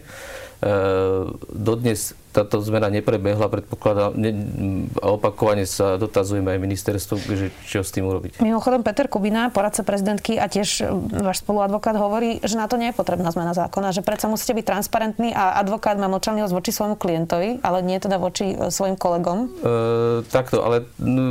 dodnes 1.52 2.23
táto 2.34 2.58
zmena 2.58 2.90
neprebehla, 2.90 3.46
predpokladám, 3.46 4.18
ne, 4.18 4.30
a 4.98 5.14
opakovane 5.14 5.62
sa 5.70 5.94
dotazujeme 5.94 6.50
aj 6.50 6.58
ministerstvu, 6.58 7.16
že 7.30 7.46
čo 7.62 7.86
s 7.86 7.94
tým 7.94 8.10
urobiť. 8.10 8.42
Mimochodom, 8.42 8.82
Peter 8.82 9.06
Kubina, 9.06 9.54
poradca 9.54 9.86
prezidentky 9.86 10.34
a 10.42 10.50
tiež 10.50 10.82
e, 10.82 10.90
váš 11.22 11.46
spoluadvokát 11.46 11.94
hovorí, 11.94 12.42
že 12.42 12.58
na 12.58 12.66
to 12.66 12.74
nie 12.74 12.90
je 12.90 12.98
potrebná 12.98 13.30
zmena 13.30 13.54
zákona, 13.54 13.94
že 13.94 14.02
predsa 14.02 14.26
musíte 14.26 14.58
byť 14.58 14.66
transparentní 14.66 15.30
a 15.30 15.62
advokát 15.62 15.94
má 15.94 16.10
mlčanlivosť 16.10 16.50
voči 16.50 16.70
svojmu 16.74 16.96
klientovi, 16.98 17.62
ale 17.62 17.86
nie 17.86 18.02
teda 18.02 18.18
voči 18.18 18.58
e, 18.58 18.74
svojim 18.74 18.98
kolegom. 18.98 19.38
E, 19.46 20.26
takto, 20.26 20.66
ale 20.66 20.82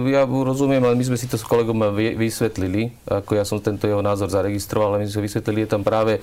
ja 0.08 0.24
rozumiem, 0.24 0.80
ale 0.88 0.96
my 0.96 1.04
sme 1.04 1.18
si 1.20 1.28
to 1.28 1.36
s 1.36 1.44
kolegom 1.44 1.84
vysvetlili, 2.16 2.96
ako 3.12 3.32
ja 3.36 3.44
som 3.44 3.60
tento 3.60 3.92
jeho 3.92 4.00
názor 4.00 4.32
zaregistroval, 4.32 4.96
ale 4.96 5.04
my 5.04 5.12
sme 5.12 5.28
vysvetlili, 5.28 5.68
je 5.68 5.70
tam 5.76 5.84
práve 5.84 6.18
e, 6.18 6.22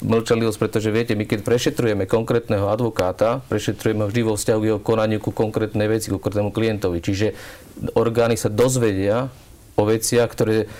mlčanlivosť, 0.00 0.58
pretože 0.58 0.88
viete, 0.88 1.12
my 1.12 1.28
keď 1.28 1.44
prešetrujeme 1.44 2.08
konkrétneho 2.08 2.70
advokáta, 2.70 3.09
dáta, 3.10 3.42
prešetrujeme 3.50 4.06
vždy 4.06 4.20
vo 4.22 4.38
vzťahu 4.38 4.60
k 4.62 4.68
jeho 4.70 4.80
konaniu 4.80 5.18
ku 5.18 5.34
konkrétnej 5.34 5.90
veci, 5.90 6.08
ku 6.08 6.22
konkrétnemu 6.22 6.54
klientovi. 6.54 7.02
Čiže 7.02 7.34
orgány 7.98 8.38
sa 8.38 8.46
dozvedia 8.46 9.26
o 9.74 9.82
veciach, 9.82 10.30
ktoré 10.30 10.70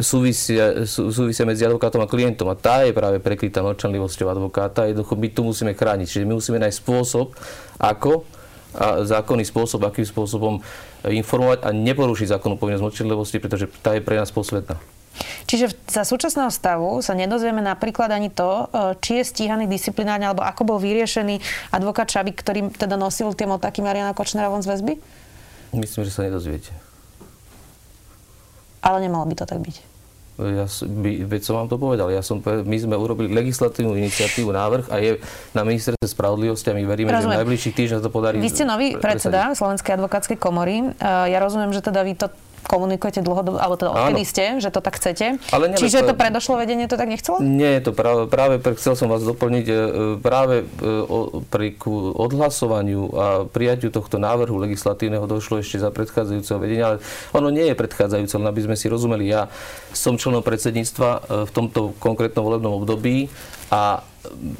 súvisia, 0.00 0.88
sú, 0.88 1.12
súvisia 1.12 1.44
medzi 1.44 1.68
advokátom 1.68 2.00
a 2.00 2.08
klientom. 2.08 2.48
A 2.48 2.56
tá 2.56 2.84
je 2.84 2.96
práve 2.96 3.20
prekrytá 3.20 3.60
mlčanlivosťou 3.60 4.32
advokáta. 4.32 4.88
Jednoducho 4.88 5.20
my 5.20 5.28
tu 5.28 5.40
musíme 5.44 5.72
chrániť. 5.76 6.06
Čiže 6.08 6.24
my 6.24 6.34
musíme 6.40 6.58
nájsť 6.60 6.78
spôsob, 6.80 7.36
ako 7.76 8.24
a 8.76 9.08
zákonný 9.08 9.48
spôsob, 9.48 9.88
akým 9.88 10.04
spôsobom 10.04 10.60
informovať 11.08 11.64
a 11.64 11.72
neporušiť 11.72 12.36
zákonnú 12.36 12.60
povinnosť 12.60 12.84
mlčanlivosti, 12.84 13.40
pretože 13.40 13.72
tá 13.80 13.96
je 13.96 14.04
pre 14.04 14.20
nás 14.20 14.28
posvetná. 14.28 14.76
Čiže 15.46 15.72
za 15.86 16.02
súčasného 16.02 16.50
stavu 16.50 17.00
sa 17.00 17.14
nedozvieme 17.14 17.62
napríklad 17.62 18.10
ani 18.12 18.28
to, 18.32 18.66
e, 18.70 18.98
či 19.00 19.22
je 19.22 19.24
stíhaný 19.24 19.70
disciplinárne, 19.70 20.26
alebo 20.26 20.42
ako 20.42 20.62
bol 20.64 20.78
vyriešený 20.82 21.38
advokát 21.70 22.10
Čabik, 22.10 22.38
ktorý 22.40 22.72
teda 22.74 22.98
nosil 22.98 23.32
tie 23.32 23.46
motáky 23.46 23.80
Mariana 23.80 24.16
Kočnera 24.16 24.50
von 24.50 24.64
z 24.64 24.74
väzby? 24.74 24.98
Myslím, 25.76 26.02
že 26.06 26.12
sa 26.14 26.24
nedozviete. 26.24 26.70
Ale 28.80 29.02
nemalo 29.02 29.26
by 29.26 29.34
to 29.34 29.44
tak 29.44 29.58
byť. 29.58 29.96
Ja, 30.36 30.68
by, 30.68 31.10
veď 31.32 31.48
som 31.48 31.56
vám 31.56 31.68
to 31.72 31.80
povedal. 31.80 32.12
Ja 32.12 32.20
som, 32.20 32.44
my 32.44 32.76
sme 32.76 32.92
urobili 32.92 33.32
legislatívnu 33.32 33.96
iniciatívu, 33.96 34.52
návrh 34.52 34.92
a 34.92 35.00
je 35.00 35.16
na 35.56 35.64
ministerstve 35.64 36.04
spravodlivosti 36.04 36.68
a 36.68 36.76
my 36.76 36.84
veríme, 36.84 37.08
rozumiem. 37.08 37.24
že 37.24 37.28
v 37.32 37.40
najbližších 37.40 37.72
týždňoch 37.72 38.02
to 38.04 38.10
podarí. 38.12 38.36
Vy 38.36 38.52
ste 38.52 38.68
nový 38.68 39.00
predseda 39.00 39.56
Slovenskej 39.56 39.96
advokátskej 39.96 40.36
komory. 40.36 40.92
E, 40.92 41.08
ja 41.32 41.40
rozumiem, 41.40 41.72
že 41.72 41.80
teda 41.80 42.04
vy 42.04 42.20
to 42.20 42.28
komunikujete 42.66 43.22
dlhodobo, 43.22 43.62
alebo 43.62 43.78
teda 43.78 43.90
odkedy 43.94 44.22
ste, 44.26 44.44
že 44.58 44.74
to 44.74 44.82
tak 44.82 44.98
chcete. 44.98 45.38
Ale 45.54 45.72
Čiže 45.78 46.02
to 46.02 46.18
predošlo 46.18 46.58
vedenie 46.58 46.90
to 46.90 46.98
tak 46.98 47.06
nechcelo? 47.08 47.38
Nie, 47.40 47.78
je 47.78 47.90
to 47.90 47.92
práve, 47.94 48.26
práve 48.26 48.58
chcel 48.76 48.98
som 48.98 49.06
vás 49.06 49.22
doplniť, 49.22 49.66
e, 49.70 49.74
práve 50.20 50.62
e, 50.62 50.86
pri 51.46 51.78
odhlasovaniu 52.18 53.02
a 53.14 53.26
prijatiu 53.46 53.94
tohto 53.94 54.18
návrhu 54.18 54.58
legislatívneho 54.58 55.24
došlo 55.30 55.62
ešte 55.62 55.78
za 55.78 55.94
predchádzajúceho 55.94 56.58
vedenia, 56.58 56.84
ale 56.90 56.96
ono 57.32 57.48
nie 57.54 57.70
je 57.70 57.78
predchádzajúce, 57.78 58.34
len 58.42 58.48
aby 58.50 58.60
sme 58.66 58.76
si 58.76 58.90
rozumeli. 58.90 59.30
Ja 59.30 59.46
som 59.94 60.18
členom 60.18 60.42
predsedníctva 60.42 61.08
e, 61.08 61.18
v 61.46 61.50
tomto 61.54 61.94
konkrétnom 62.02 62.42
volebnom 62.44 62.82
období 62.82 63.30
a 63.70 64.02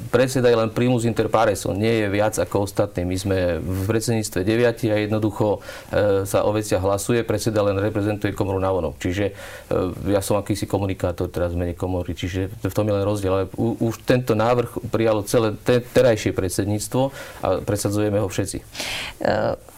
predseda 0.09 0.49
je 0.49 0.57
len 0.57 0.69
primus 0.73 1.03
inter 1.07 1.27
pares, 1.31 1.65
on 1.65 1.77
nie 1.77 2.03
je 2.03 2.07
viac 2.09 2.35
ako 2.39 2.67
ostatní. 2.67 3.05
My 3.05 3.17
sme 3.17 3.37
v 3.59 3.81
predsedníctve 3.87 4.39
9 4.43 4.93
a 4.93 4.97
jednoducho 5.03 5.59
e, 5.91 6.27
sa 6.27 6.43
o 6.43 6.51
veciach 6.51 6.81
hlasuje, 6.81 7.23
predseda 7.23 7.63
len 7.63 7.77
reprezentuje 7.77 8.35
komoru 8.35 8.59
na 8.59 8.71
vonok. 8.73 8.99
Čiže 8.99 9.25
e, 9.29 9.33
ja 10.11 10.21
som 10.23 10.39
akýsi 10.39 10.65
komunikátor 10.65 11.31
teraz 11.31 11.53
v 11.53 11.63
mene 11.63 11.75
komory, 11.77 12.17
čiže 12.17 12.51
v 12.51 12.73
tom 12.73 12.87
je 12.87 12.93
len 12.95 13.05
rozdiel. 13.05 13.33
Ale 13.33 13.45
už 13.57 14.03
tento 14.03 14.33
návrh 14.35 14.89
prijalo 14.91 15.23
celé 15.23 15.55
te, 15.61 15.79
terajšie 15.79 16.33
predsedníctvo 16.33 17.01
a 17.43 17.47
presadzujeme 17.63 18.19
ho 18.19 18.27
všetci. 18.27 18.57
E, 19.21 19.75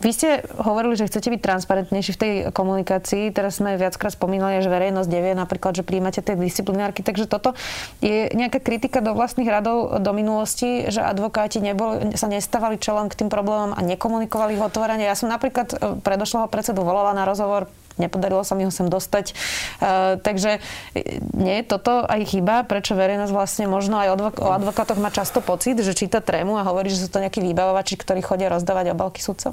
vy 0.00 0.10
ste 0.16 0.40
hovorili, 0.56 0.96
že 0.96 1.08
chcete 1.12 1.28
byť 1.28 1.40
transparentnejší 1.44 2.12
v 2.16 2.20
tej 2.20 2.32
komunikácii. 2.56 3.28
Teraz 3.36 3.60
sme 3.60 3.76
viackrát 3.76 4.16
spomínali, 4.16 4.64
že 4.64 4.72
verejnosť 4.72 5.08
nevie 5.12 5.36
napríklad, 5.36 5.76
že 5.76 5.84
príjmate 5.84 6.24
tie 6.24 6.40
disciplinárky. 6.40 7.04
Takže 7.04 7.28
toto 7.28 7.52
je 8.00 8.32
nejaká 8.32 8.64
kritika 8.64 9.04
do 9.04 9.12
vlastných 9.12 9.48
radov 9.48 10.00
do 10.00 10.12
minulosti, 10.16 10.88
že 10.88 11.04
advokáti 11.04 11.60
neboli, 11.60 12.16
sa 12.16 12.32
nestávali 12.32 12.80
čelom 12.80 13.12
k 13.12 13.20
tým 13.20 13.28
problémom 13.28 13.76
a 13.76 13.80
nekomunikovali 13.84 14.56
ich 14.56 14.64
otvorene. 14.64 15.04
Ja 15.04 15.12
som 15.12 15.28
napríklad 15.28 15.68
e, 15.72 15.76
predošlého 16.00 16.48
predsedu 16.48 16.80
volala 16.80 17.12
na 17.12 17.28
rozhovor 17.28 17.68
nepodarilo 18.00 18.40
sa 18.40 18.56
mi 18.56 18.64
ho 18.64 18.72
sem 18.72 18.88
dostať. 18.88 19.36
Uh, 19.78 20.16
takže 20.24 20.58
e, 20.96 21.20
nie 21.36 21.60
je 21.60 21.64
toto 21.68 22.02
aj 22.08 22.24
chyba, 22.24 22.64
prečo 22.64 22.96
verejnosť 22.96 23.32
vlastne 23.32 23.64
možno 23.68 24.00
aj 24.00 24.08
advok- 24.16 24.40
o 24.40 24.50
advokátoch 24.50 24.96
má 24.96 25.12
často 25.12 25.44
pocit, 25.44 25.76
že 25.76 25.92
číta 25.92 26.24
trému 26.24 26.56
a 26.56 26.64
hovorí, 26.64 26.88
že 26.88 27.04
sú 27.04 27.08
to 27.12 27.20
nejakí 27.20 27.44
vybavovači, 27.44 28.00
ktorí 28.00 28.24
chodia 28.24 28.48
rozdávať 28.48 28.96
obalky 28.96 29.20
sudcom? 29.20 29.52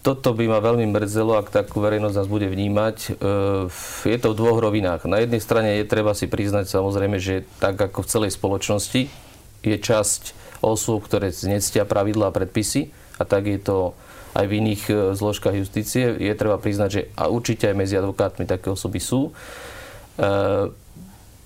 Toto 0.00 0.32
by 0.32 0.48
ma 0.48 0.64
veľmi 0.64 0.88
mrzelo, 0.88 1.36
ak 1.36 1.52
takú 1.52 1.84
verejnosť 1.84 2.16
nás 2.16 2.28
bude 2.28 2.48
vnímať. 2.48 2.96
E, 3.04 4.08
je 4.08 4.16
to 4.16 4.32
v 4.32 4.38
dvoch 4.40 4.56
rovinách. 4.56 5.04
Na 5.04 5.20
jednej 5.20 5.44
strane 5.44 5.76
je 5.76 5.84
treba 5.84 6.16
si 6.16 6.24
priznať 6.24 6.72
samozrejme, 6.72 7.20
že 7.20 7.44
tak 7.60 7.76
ako 7.76 8.00
v 8.00 8.08
celej 8.08 8.30
spoločnosti 8.32 9.12
je 9.60 9.76
časť 9.76 10.22
osôb, 10.64 11.04
ktoré 11.04 11.28
znectia 11.32 11.84
pravidlá 11.84 12.32
a 12.32 12.36
predpisy 12.36 12.92
a 13.20 13.28
tak 13.28 13.48
je 13.48 13.60
to 13.60 13.92
aj 14.34 14.44
v 14.46 14.56
iných 14.62 14.82
e, 14.88 14.92
zložkách 15.14 15.56
justície. 15.58 16.14
Je 16.18 16.34
treba 16.38 16.60
priznať, 16.60 16.88
že 16.90 17.02
a 17.18 17.26
určite 17.26 17.66
aj 17.66 17.76
medzi 17.76 17.94
advokátmi 17.98 18.46
také 18.46 18.70
osoby 18.70 19.02
sú. 19.02 19.30
E, 19.30 19.32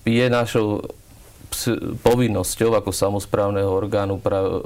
je 0.05 0.25
našou 0.29 0.85
povinnosťou 2.03 2.75
ako 2.75 2.91
samozprávneho 2.91 3.69
orgánu 3.69 4.19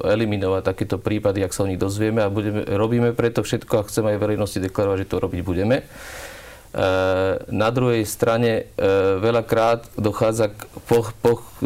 eliminovať 0.03 0.61
takéto 0.73 0.97
prípady, 0.97 1.45
ak 1.45 1.53
sa 1.53 1.67
o 1.67 1.69
nich 1.69 1.77
dozvieme 1.77 2.25
a 2.25 2.33
budeme, 2.33 2.65
robíme 2.65 3.13
preto 3.13 3.45
všetko 3.45 3.73
a 3.77 3.87
chceme 3.87 4.15
aj 4.15 4.21
verejnosti 4.21 4.59
deklarovať, 4.63 5.05
že 5.05 5.09
to 5.11 5.21
robiť 5.21 5.41
budeme. 5.45 5.85
E, 6.69 6.85
na 7.49 7.69
druhej 7.73 8.05
strane 8.05 8.69
e, 8.77 8.83
veľakrát 9.17 9.89
dochádza 9.97 10.53
k 10.53 10.69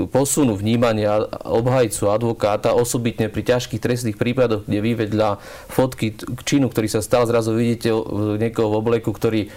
posunu 0.08 0.56
vnímania 0.56 1.28
obhajcu, 1.44 2.08
advokáta, 2.08 2.72
osobitne 2.72 3.28
pri 3.28 3.44
ťažkých 3.44 3.84
trestných 3.84 4.16
prípadoch, 4.16 4.64
kde 4.64 4.80
vy 4.80 4.92
vedľa 5.04 5.44
fotky 5.68 6.16
k 6.16 6.42
činu, 6.48 6.72
ktorý 6.72 6.88
sa 6.88 7.04
stal, 7.04 7.28
zrazu 7.28 7.52
vidíte 7.52 7.92
niekoho 8.40 8.72
v 8.72 8.80
obleku, 8.80 9.12
ktorý 9.12 9.52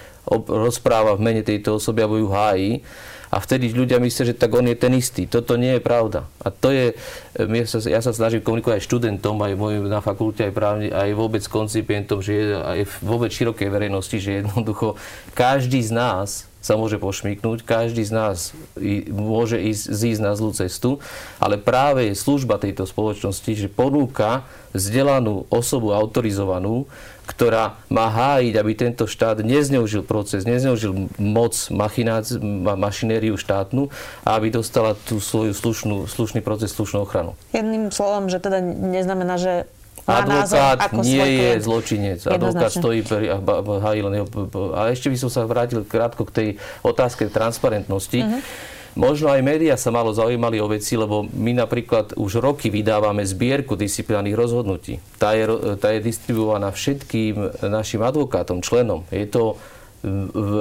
rozpráva 0.51 1.15
v 1.15 1.23
mene 1.23 1.41
tejto 1.47 1.79
osoby 1.79 2.03
alebo 2.03 2.19
ju 2.19 2.27
hájí 2.27 2.71
a 3.27 3.37
vtedy 3.43 3.75
ľudia 3.75 3.99
myslia, 3.99 4.31
že 4.31 4.39
tak 4.39 4.55
on 4.55 4.67
je 4.67 4.77
ten 4.79 4.93
istý. 4.95 5.27
Toto 5.27 5.59
nie 5.59 5.75
je 5.75 5.81
pravda. 5.83 6.27
A 6.39 6.47
to 6.47 6.71
je, 6.71 6.95
ja 7.91 7.99
sa 7.99 8.11
snažím 8.15 8.39
komunikovať 8.39 8.79
aj 8.79 8.87
študentom, 8.87 9.35
aj 9.43 9.59
mojim 9.59 9.85
na 9.91 9.99
fakulte, 9.99 10.47
aj, 10.47 10.53
právne, 10.55 10.87
aj 10.91 11.11
vôbec 11.11 11.43
koncipientom, 11.43 12.23
že 12.23 12.31
je 12.33 12.45
aj 12.55 12.79
vôbec 13.03 13.31
širokej 13.31 13.67
verejnosti, 13.67 14.15
že 14.15 14.43
jednoducho 14.43 14.95
každý 15.35 15.83
z 15.83 15.91
nás 15.91 16.47
sa 16.57 16.75
môže 16.75 16.99
pošmiknúť, 16.99 17.63
každý 17.63 18.03
z 18.03 18.11
nás 18.11 18.51
môže 19.07 19.55
ísť, 19.55 19.83
zísť 19.87 20.21
na 20.23 20.35
zlú 20.35 20.51
cestu, 20.51 20.99
ale 21.39 21.55
práve 21.55 22.11
je 22.11 22.19
služba 22.19 22.59
tejto 22.59 22.83
spoločnosti, 22.83 23.47
že 23.55 23.71
ponúka 23.71 24.43
vzdelanú 24.75 25.47
osobu 25.47 25.95
autorizovanú, 25.95 26.83
ktorá 27.27 27.75
má 27.91 28.07
hájiť, 28.07 28.53
aby 28.55 28.71
tento 28.71 29.03
štát 29.03 29.43
nezneužil 29.43 30.01
proces, 30.07 30.47
nezneužil 30.47 31.11
moc 31.19 31.53
mašinériu 32.79 33.35
štátnu 33.35 33.91
a 34.23 34.39
aby 34.39 34.55
dostala 34.55 34.95
tú 34.95 35.19
svoju 35.19 35.51
slušnú, 35.51 36.07
slušný 36.07 36.39
proces, 36.39 36.71
slušnú 36.71 37.03
ochranu. 37.03 37.35
Jedným 37.51 37.91
slovom, 37.91 38.31
že 38.31 38.39
teda 38.39 38.63
neznamená, 38.63 39.35
že 39.35 39.67
Advokát 40.07 40.87
názor, 40.87 41.03
nie 41.03 41.27
je 41.35 41.49
zločinec. 41.59 42.23
Advokát 42.31 42.71
stojí 42.71 43.03
a 43.27 43.43
hájí 43.83 43.99
len 44.07 44.23
jeho... 44.23 44.27
A 44.71 44.87
ešte 44.87 45.11
by 45.11 45.17
som 45.19 45.27
sa 45.27 45.43
vrátil 45.43 45.83
krátko 45.83 46.23
k 46.23 46.31
tej 46.31 46.49
otázke 46.79 47.27
transparentnosti. 47.27 48.23
Uh-huh. 48.23 48.39
Možno 48.97 49.29
aj 49.29 49.45
médiá 49.45 49.77
sa 49.77 49.93
malo 49.93 50.09
zaujímali 50.09 50.57
o 50.57 50.65
veci, 50.65 50.97
lebo 50.97 51.29
my 51.29 51.53
napríklad 51.53 52.17
už 52.17 52.41
roky 52.41 52.73
vydávame 52.73 53.21
zbierku 53.21 53.77
disciplinárnych 53.77 54.33
rozhodnutí. 54.33 54.97
Tá 55.21 55.37
je, 55.37 55.45
tá 55.77 55.93
je 55.93 56.01
distribuovaná 56.01 56.73
všetkým 56.73 57.61
našim 57.69 58.01
advokátom, 58.01 58.65
členom. 58.65 59.05
Je 59.13 59.29
to 59.29 59.61
v, 60.01 60.53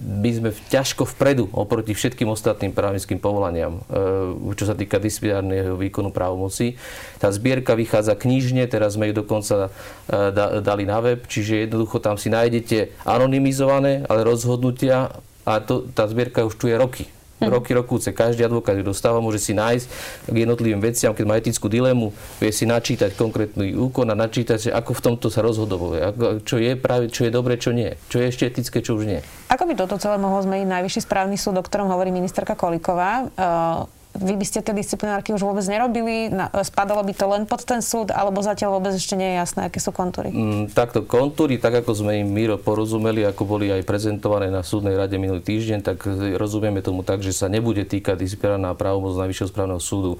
my 0.00 0.30
sme 0.32 0.50
ťažko 0.52 1.04
vpredu 1.16 1.48
oproti 1.52 1.92
všetkým 1.92 2.28
ostatným 2.28 2.72
právnickým 2.72 3.20
povolaniam, 3.20 3.84
e, 3.88 4.52
čo 4.56 4.64
sa 4.68 4.76
týka 4.76 4.96
disciplinárneho 5.00 5.76
výkonu 5.76 6.08
právomoci. 6.08 6.76
Tá 7.20 7.28
zbierka 7.32 7.76
vychádza 7.76 8.16
knižne, 8.16 8.64
teraz 8.68 8.96
sme 8.96 9.12
ju 9.12 9.24
dokonca 9.24 9.68
e, 9.68 10.60
dali 10.64 10.84
na 10.88 11.04
web, 11.04 11.20
čiže 11.28 11.68
jednoducho 11.68 12.00
tam 12.00 12.16
si 12.16 12.32
nájdete 12.32 13.04
anonymizované, 13.08 14.04
ale 14.08 14.24
rozhodnutia 14.24 15.12
a 15.48 15.52
to, 15.64 15.88
tá 15.92 16.04
zbierka 16.08 16.44
už 16.44 16.56
tu 16.56 16.68
je 16.68 16.76
roky 16.76 17.08
hm. 17.40 17.50
roky, 17.50 17.70
rokúce. 17.74 18.10
Každý 18.10 18.46
advokát 18.46 18.74
ju 18.74 18.84
dostáva, 18.86 19.22
môže 19.22 19.38
si 19.38 19.54
nájsť 19.54 19.86
k 20.26 20.36
jednotlivým 20.36 20.82
veciam, 20.82 21.14
keď 21.14 21.24
má 21.26 21.34
etickú 21.38 21.70
dilemu, 21.70 22.10
vie 22.42 22.50
si 22.50 22.66
načítať 22.66 23.14
konkrétny 23.14 23.74
úkon 23.78 24.10
a 24.10 24.16
načítať, 24.18 24.70
ako 24.74 24.90
v 24.94 25.00
tomto 25.04 25.26
sa 25.30 25.42
rozhodovalo, 25.42 25.98
čo 26.42 26.58
je 26.58 26.74
práve, 26.74 27.10
čo 27.10 27.26
je 27.26 27.30
dobre, 27.30 27.58
čo 27.58 27.74
nie, 27.74 27.94
čo 28.10 28.22
je 28.22 28.30
ešte 28.30 28.46
etické, 28.48 28.82
čo 28.82 28.98
už 28.98 29.04
nie. 29.06 29.20
Ako 29.48 29.64
by 29.64 29.74
toto 29.78 29.96
celé 29.96 30.18
mohol 30.20 30.42
zmeniť 30.44 30.66
Najvyšší 30.68 31.00
správny 31.06 31.36
súd, 31.40 31.58
o 31.58 31.64
ktorom 31.64 31.88
hovorí 31.88 32.12
ministerka 32.12 32.58
Koliková? 32.58 33.30
Uh 33.34 33.97
vy 34.18 34.34
by 34.34 34.46
ste 34.46 34.60
tie 34.60 34.74
disciplinárky 34.74 35.30
už 35.32 35.42
vôbec 35.46 35.64
nerobili? 35.64 36.28
Spadalo 36.66 37.06
by 37.06 37.12
to 37.14 37.26
len 37.30 37.42
pod 37.46 37.62
ten 37.62 37.80
súd, 37.80 38.10
alebo 38.10 38.42
zatiaľ 38.42 38.78
vôbec 38.78 38.92
ešte 38.94 39.14
nie 39.14 39.34
je 39.34 39.36
jasné, 39.38 39.60
aké 39.70 39.78
sú 39.78 39.94
kontúry? 39.94 40.34
Mm, 40.34 40.74
takto 40.74 41.06
kontúry, 41.06 41.56
tak 41.56 41.80
ako 41.80 42.04
sme 42.04 42.22
im 42.22 42.28
my 42.28 42.58
porozumeli, 42.58 43.22
ako 43.24 43.42
boli 43.46 43.70
aj 43.70 43.86
prezentované 43.86 44.50
na 44.50 44.66
súdnej 44.66 44.98
rade 44.98 45.14
minulý 45.16 45.42
týždeň, 45.42 45.78
tak 45.84 46.02
rozumieme 46.38 46.82
tomu 46.82 47.06
tak, 47.06 47.22
že 47.22 47.30
sa 47.30 47.46
nebude 47.46 47.86
týkať 47.86 48.18
disciplinárna 48.18 48.74
právomoc 48.74 49.14
Najvyššieho 49.18 49.50
správneho 49.50 49.82
súdu 49.82 50.16
e, 50.16 50.18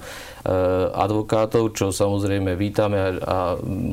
advokátov, 0.95 1.75
čo 1.75 1.91
samozrejme 1.91 2.55
vítame, 2.55 2.97
a, 2.97 3.09
a, 3.09 3.37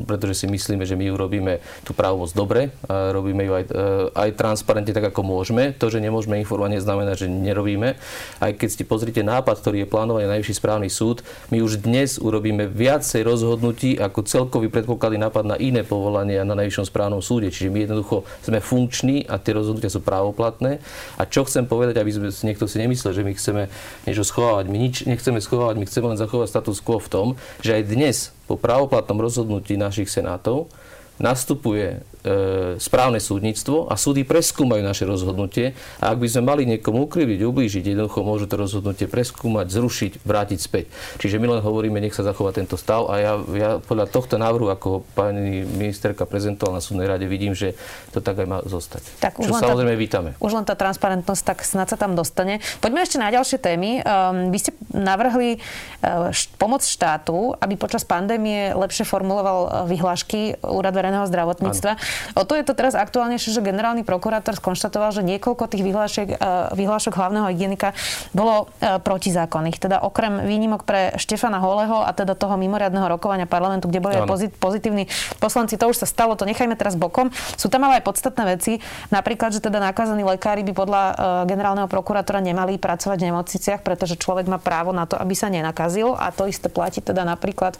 pretože 0.05 0.43
si 0.43 0.45
myslíme, 0.47 0.87
že 0.87 0.95
my 0.95 1.11
urobíme 1.11 1.59
tú 1.83 1.91
právomoc 1.91 2.31
dobre, 2.31 2.71
a 2.87 3.11
robíme 3.11 3.43
ju 3.43 3.53
aj, 3.53 3.63
e, 3.67 3.83
aj 4.13 4.29
transparentne 4.37 4.93
tak, 4.93 5.09
ako 5.11 5.21
môžeme. 5.25 5.73
To, 5.77 5.89
že 5.89 6.03
nemôžeme 6.03 6.39
informovať, 6.41 6.83
znamená, 6.83 7.13
že 7.15 7.29
nerobíme. 7.29 7.95
Aj 8.41 8.51
keď 8.53 8.69
si 8.69 8.83
pozrite 8.83 9.21
nápad, 9.21 9.59
ktorý 9.61 9.85
je 9.85 9.89
plánovaný 9.97 10.29
Najvyšší 10.29 10.61
správny 10.61 10.93
súd, 10.93 11.25
my 11.49 11.65
už 11.65 11.81
dnes 11.81 12.21
urobíme 12.21 12.69
viacej 12.69 13.25
rozhodnutí 13.25 13.97
ako 13.97 14.29
celkový 14.29 14.69
predpokladný 14.69 15.17
nápad 15.25 15.41
na 15.41 15.57
iné 15.57 15.81
povolania 15.81 16.45
na 16.45 16.53
Najvyššom 16.53 16.85
správnom 16.85 17.25
súde. 17.25 17.49
Čiže 17.49 17.73
my 17.73 17.89
jednoducho 17.89 18.21
sme 18.45 18.61
funkční 18.61 19.25
a 19.25 19.41
tie 19.41 19.57
rozhodnutia 19.57 19.89
sú 19.89 20.05
právoplatné. 20.05 20.77
A 21.17 21.25
čo 21.25 21.49
chcem 21.49 21.65
povedať, 21.65 21.97
aby 21.97 22.13
sme, 22.13 22.29
niekto 22.29 22.69
si 22.69 22.77
nemyslel, 22.77 23.17
že 23.17 23.25
my 23.25 23.33
chceme 23.33 23.61
niečo 24.05 24.21
schovávať. 24.21 24.69
My 24.69 24.77
nič 24.77 25.09
nechceme 25.09 25.41
schovávať, 25.41 25.81
my 25.81 25.85
chceme 25.89 26.13
len 26.13 26.21
zachovať 26.21 26.53
status 26.53 26.77
quo 26.77 27.01
v 27.01 27.09
tom, 27.09 27.27
že 27.65 27.73
aj 27.73 27.89
dnes 27.89 28.29
po 28.45 28.53
právoplatnom 28.53 29.17
rozhodnutí 29.17 29.81
našich 29.81 30.13
senátov 30.13 30.69
nastupuje 31.17 31.97
e, 31.97 32.77
správne 32.77 33.17
súdnictvo 33.17 33.89
a 33.89 33.97
súdy 33.97 34.21
preskúmajú 34.21 34.81
naše 34.85 35.03
rozhodnutie 35.05 35.73
a 35.97 36.13
ak 36.13 36.17
by 36.21 36.27
sme 36.29 36.43
mali 36.45 36.63
niekomu 36.69 37.09
ukriviť, 37.09 37.39
ublížiť, 37.41 37.83
jednoducho 37.93 38.21
môžu 38.21 38.45
to 38.45 38.57
rozhodnutie 38.57 39.09
preskúmať, 39.09 39.67
zrušiť, 39.69 40.11
vrátiť 40.21 40.59
späť. 40.61 40.85
Čiže 41.17 41.41
my 41.41 41.57
len 41.57 41.61
hovoríme, 41.61 41.97
nech 41.97 42.13
sa 42.13 42.25
zachová 42.25 42.53
tento 42.53 42.77
stav 42.77 43.09
a 43.09 43.17
ja, 43.17 43.33
ja 43.53 43.69
podľa 43.81 44.09
tohto 44.09 44.37
návrhu, 44.37 44.69
ako 44.69 45.07
pani 45.17 45.65
ministerka 45.65 46.29
prezentovala 46.29 46.79
na 46.79 46.83
súdnej 46.83 47.07
rade, 47.09 47.25
vidím, 47.25 47.57
že 47.57 47.73
to 48.13 48.21
tak 48.21 48.37
aj 48.37 48.47
má 48.47 48.59
zostať. 48.65 49.03
Tak 49.17 49.41
už 49.41 49.49
Čo 49.49 49.57
samozrejme 49.57 49.95
tá, 49.97 50.01
vítame. 50.01 50.29
Už 50.37 50.53
len 50.53 50.65
tá 50.65 50.77
transparentnosť, 50.77 51.41
tak 51.43 51.57
snad 51.65 51.87
sa 51.89 51.97
tam 51.97 52.13
dostane. 52.13 52.61
Poďme 52.77 53.01
ešte 53.01 53.17
na 53.17 53.33
ďalšie 53.33 53.57
témy. 53.57 54.01
Um, 54.01 54.53
vy 54.53 54.57
ste 54.61 54.71
navrhli 54.93 55.57
uh, 55.57 56.29
pomoc 56.61 56.85
štátu, 56.85 57.57
aby 57.57 57.73
počas 57.79 58.05
pandémie 58.05 58.73
lepšie 58.77 59.07
formuloval 59.07 59.59
uh, 59.65 59.69
vyhlášky 59.89 60.59
Úrad 60.61 60.93
verejného 61.07 61.23
zdravotníctva. 61.31 61.91
Ano. 61.95 62.35
O 62.35 62.43
to 62.43 62.59
je 62.59 62.67
to 62.67 62.75
teraz 62.75 62.91
aktuálnejšie, 62.99 63.55
že 63.55 63.61
generálny 63.63 64.03
prokurátor 64.03 64.59
skonštatoval, 64.59 65.15
že 65.15 65.23
niekoľko 65.23 65.63
tých 65.71 65.83
vyhlášok, 65.87 66.27
e, 66.35 66.35
vyhlášok 66.75 67.15
hlavného 67.15 67.47
hygienika 67.55 67.95
bolo 68.35 68.67
e, 68.83 68.99
protizákonných. 68.99 69.79
Teda 69.79 70.03
okrem 70.03 70.43
výnimok 70.43 70.83
pre 70.83 71.15
Štefana 71.15 71.63
Holeho 71.63 72.03
a 72.03 72.11
teda 72.11 72.35
toho 72.35 72.59
mimoriadného 72.59 73.07
rokovania 73.07 73.47
parlamentu, 73.47 73.87
kde 73.87 74.03
boli 74.03 74.19
aj 74.19 74.27
pozitívni 74.59 75.07
poslanci, 75.39 75.79
to 75.79 75.87
už 75.87 76.03
sa 76.03 76.07
stalo, 76.09 76.35
to 76.35 76.43
nechajme 76.43 76.75
teraz 76.75 76.99
bokom. 76.99 77.31
Sú 77.55 77.71
tam 77.71 77.87
ale 77.87 78.03
aj 78.03 78.03
podstatné 78.03 78.43
veci, 78.59 78.83
napríklad, 79.07 79.55
že 79.55 79.63
teda 79.63 79.79
nakázaní 79.79 80.27
lekári 80.27 80.67
by 80.67 80.73
podľa 80.75 81.03
e, 81.07 81.13
generálneho 81.47 81.87
prokurátora 81.87 82.43
nemali 82.43 82.75
pracovať 82.75 83.17
v 83.23 83.27
nemocniciach, 83.31 83.79
pretože 83.79 84.19
človek 84.19 84.51
má 84.51 84.59
právo 84.59 84.91
na 84.91 85.07
to, 85.07 85.15
aby 85.15 85.31
sa 85.31 85.47
nenakazil 85.47 86.19
a 86.19 86.35
to 86.35 86.49
isté 86.51 86.67
platí 86.67 86.99
teda 86.99 87.23
napríklad 87.23 87.79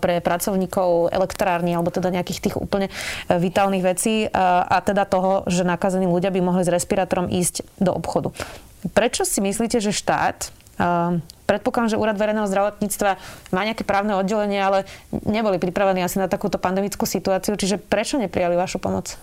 pre 0.00 0.20
pracovníkov 0.20 1.08
elektrárny 1.12 1.72
alebo 1.72 1.88
teda 1.88 2.12
nejakých 2.12 2.23
tých 2.24 2.56
úplne 2.56 2.88
vitálnych 3.28 3.84
vecí 3.84 4.24
a 4.32 4.80
teda 4.80 5.04
toho, 5.04 5.44
že 5.46 5.68
nakazení 5.68 6.08
ľudia 6.08 6.32
by 6.32 6.40
mohli 6.40 6.64
s 6.64 6.72
respirátorom 6.72 7.28
ísť 7.28 7.66
do 7.76 7.92
obchodu. 7.92 8.32
Prečo 8.96 9.28
si 9.28 9.44
myslíte, 9.44 9.80
že 9.80 9.92
štát 9.92 10.52
Predpokladám, 11.44 11.92
že 11.92 12.00
Úrad 12.00 12.16
verejného 12.16 12.48
zdravotníctva 12.48 13.20
má 13.52 13.60
nejaké 13.68 13.84
právne 13.84 14.16
oddelenie, 14.16 14.58
ale 14.58 14.88
neboli 15.12 15.60
pripravení 15.60 16.00
asi 16.00 16.16
na 16.16 16.26
takúto 16.26 16.56
pandemickú 16.56 17.04
situáciu, 17.04 17.54
čiže 17.54 17.76
prečo 17.76 18.16
neprijali 18.16 18.56
vašu 18.56 18.80
pomoc? 18.80 19.14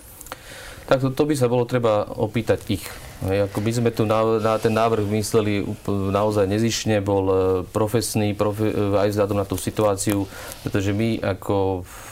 Tak 0.86 1.02
to, 1.02 1.10
to 1.10 1.26
by 1.26 1.34
sa 1.34 1.50
bolo 1.50 1.66
treba 1.66 2.06
opýtať 2.06 2.62
ich. 2.70 2.84
Ako 3.22 3.62
by 3.62 3.70
sme 3.70 3.90
tu 3.94 4.02
na, 4.02 4.38
na 4.42 4.54
ten 4.58 4.74
návrh 4.74 5.06
mysleli 5.14 5.62
naozaj 5.86 6.46
nezišne, 6.50 6.98
bol 6.98 7.24
e, 7.30 7.36
profesný 7.70 8.34
profe, 8.34 8.66
e, 8.66 8.98
aj 8.98 9.14
vzhľadom 9.14 9.38
na 9.38 9.46
tú 9.46 9.54
situáciu, 9.54 10.26
pretože 10.66 10.90
my 10.90 11.22
ako 11.22 11.86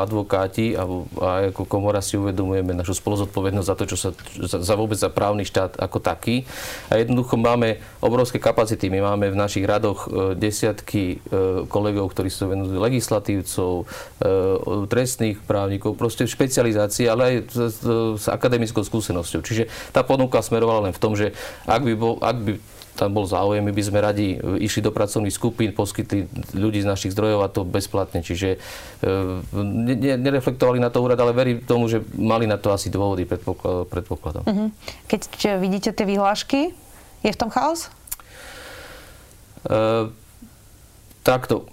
advokáti 0.00 0.74
a, 0.74 0.84
a 1.20 1.28
ako 1.52 1.64
komora 1.68 2.02
si 2.04 2.18
uvedomujeme 2.18 2.74
našu 2.74 2.98
spoluzodpovednosť 2.98 3.68
za 3.68 3.76
to, 3.76 3.84
čo 3.88 3.96
sa 3.96 4.10
za, 4.40 4.58
za 4.60 4.74
vôbec 4.74 4.98
za 4.98 5.08
právny 5.08 5.46
štát 5.46 5.78
ako 5.78 5.98
taký. 6.02 6.44
A 6.90 7.00
jednoducho 7.00 7.38
máme 7.38 7.80
obrovské 8.02 8.42
kapacity. 8.42 8.90
My 8.90 9.04
máme 9.14 9.30
v 9.30 9.36
našich 9.38 9.64
radoch 9.64 10.06
e, 10.06 10.36
desiatky 10.36 11.04
e, 11.04 11.16
kolegov, 11.68 12.12
ktorí 12.12 12.28
sú 12.28 12.50
venujú 12.50 12.76
legislatívcov, 12.80 13.86
trestných 14.88 15.40
právnikov, 15.44 15.96
proste 15.96 16.24
špecializácie, 16.24 17.06
ale 17.06 17.22
aj 17.24 17.34
s, 17.50 17.58
s 18.20 18.26
akademickou 18.26 18.82
skúsenosťou. 18.82 19.40
Čiže 19.44 19.68
tá 19.92 20.02
ponuka 20.02 20.40
smerovala 20.40 20.88
len 20.90 20.94
v 20.96 21.02
tom, 21.02 21.12
že 21.14 21.36
ak 21.68 21.82
by, 21.84 21.94
bol, 21.94 22.14
ak 22.20 22.36
by 22.40 22.52
tam 22.94 23.10
bol 23.10 23.26
záujem, 23.26 23.58
my 23.58 23.74
by 23.74 23.82
sme 23.82 23.98
radi 23.98 24.38
išli 24.38 24.78
do 24.78 24.94
pracovných 24.94 25.34
skupín, 25.34 25.74
poskytli 25.74 26.30
ľudí 26.54 26.78
z 26.78 26.86
našich 26.86 27.10
zdrojov 27.10 27.40
a 27.42 27.50
to 27.50 27.66
bezplatne. 27.66 28.22
Čiže 28.22 28.54
e, 28.54 28.58
nereflektovali 30.14 30.78
na 30.78 30.94
to 30.94 31.02
úrad, 31.02 31.18
ale 31.18 31.34
verím 31.34 31.58
tomu, 31.58 31.90
že 31.90 32.06
mali 32.14 32.46
na 32.46 32.54
to 32.54 32.70
asi 32.70 32.94
dôvody, 32.94 33.26
predpokladom. 33.26 34.46
Uh-huh. 34.46 34.68
Keď 35.10 35.58
vidíte 35.58 35.90
tie 35.90 36.06
vyhlášky, 36.06 36.70
je 37.26 37.30
v 37.34 37.38
tom 37.38 37.50
chaos? 37.50 37.90
E, 39.66 40.10
takto. 41.26 41.66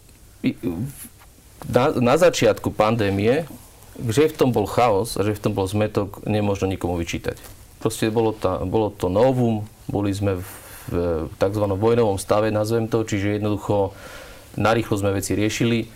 Na, 1.69 1.93
na 1.93 2.15
začiatku 2.17 2.73
pandémie, 2.73 3.45
že 4.09 4.25
v 4.25 4.33
tom 4.33 4.49
bol 4.49 4.65
chaos 4.65 5.13
že 5.13 5.37
v 5.37 5.41
tom 5.41 5.53
bol 5.53 5.69
zmetok, 5.69 6.25
nemôžno 6.25 6.65
nikomu 6.65 6.97
vyčítať. 6.97 7.37
Proste 7.77 8.09
bolo, 8.09 8.33
tá, 8.33 8.57
bolo 8.65 8.89
to 8.89 9.05
novum, 9.09 9.69
boli 9.85 10.09
sme 10.09 10.41
v 10.41 10.60
v 10.89 11.29
tzv. 11.37 11.65
vojnovom 11.67 12.17
stave, 12.17 12.49
nazvem 12.49 12.89
to, 12.89 13.05
čiže 13.05 13.37
jednoducho 13.37 13.93
narýchlo 14.57 14.95
sme 14.97 15.15
veci 15.15 15.37
riešili. 15.37 15.79
E, 15.83 15.87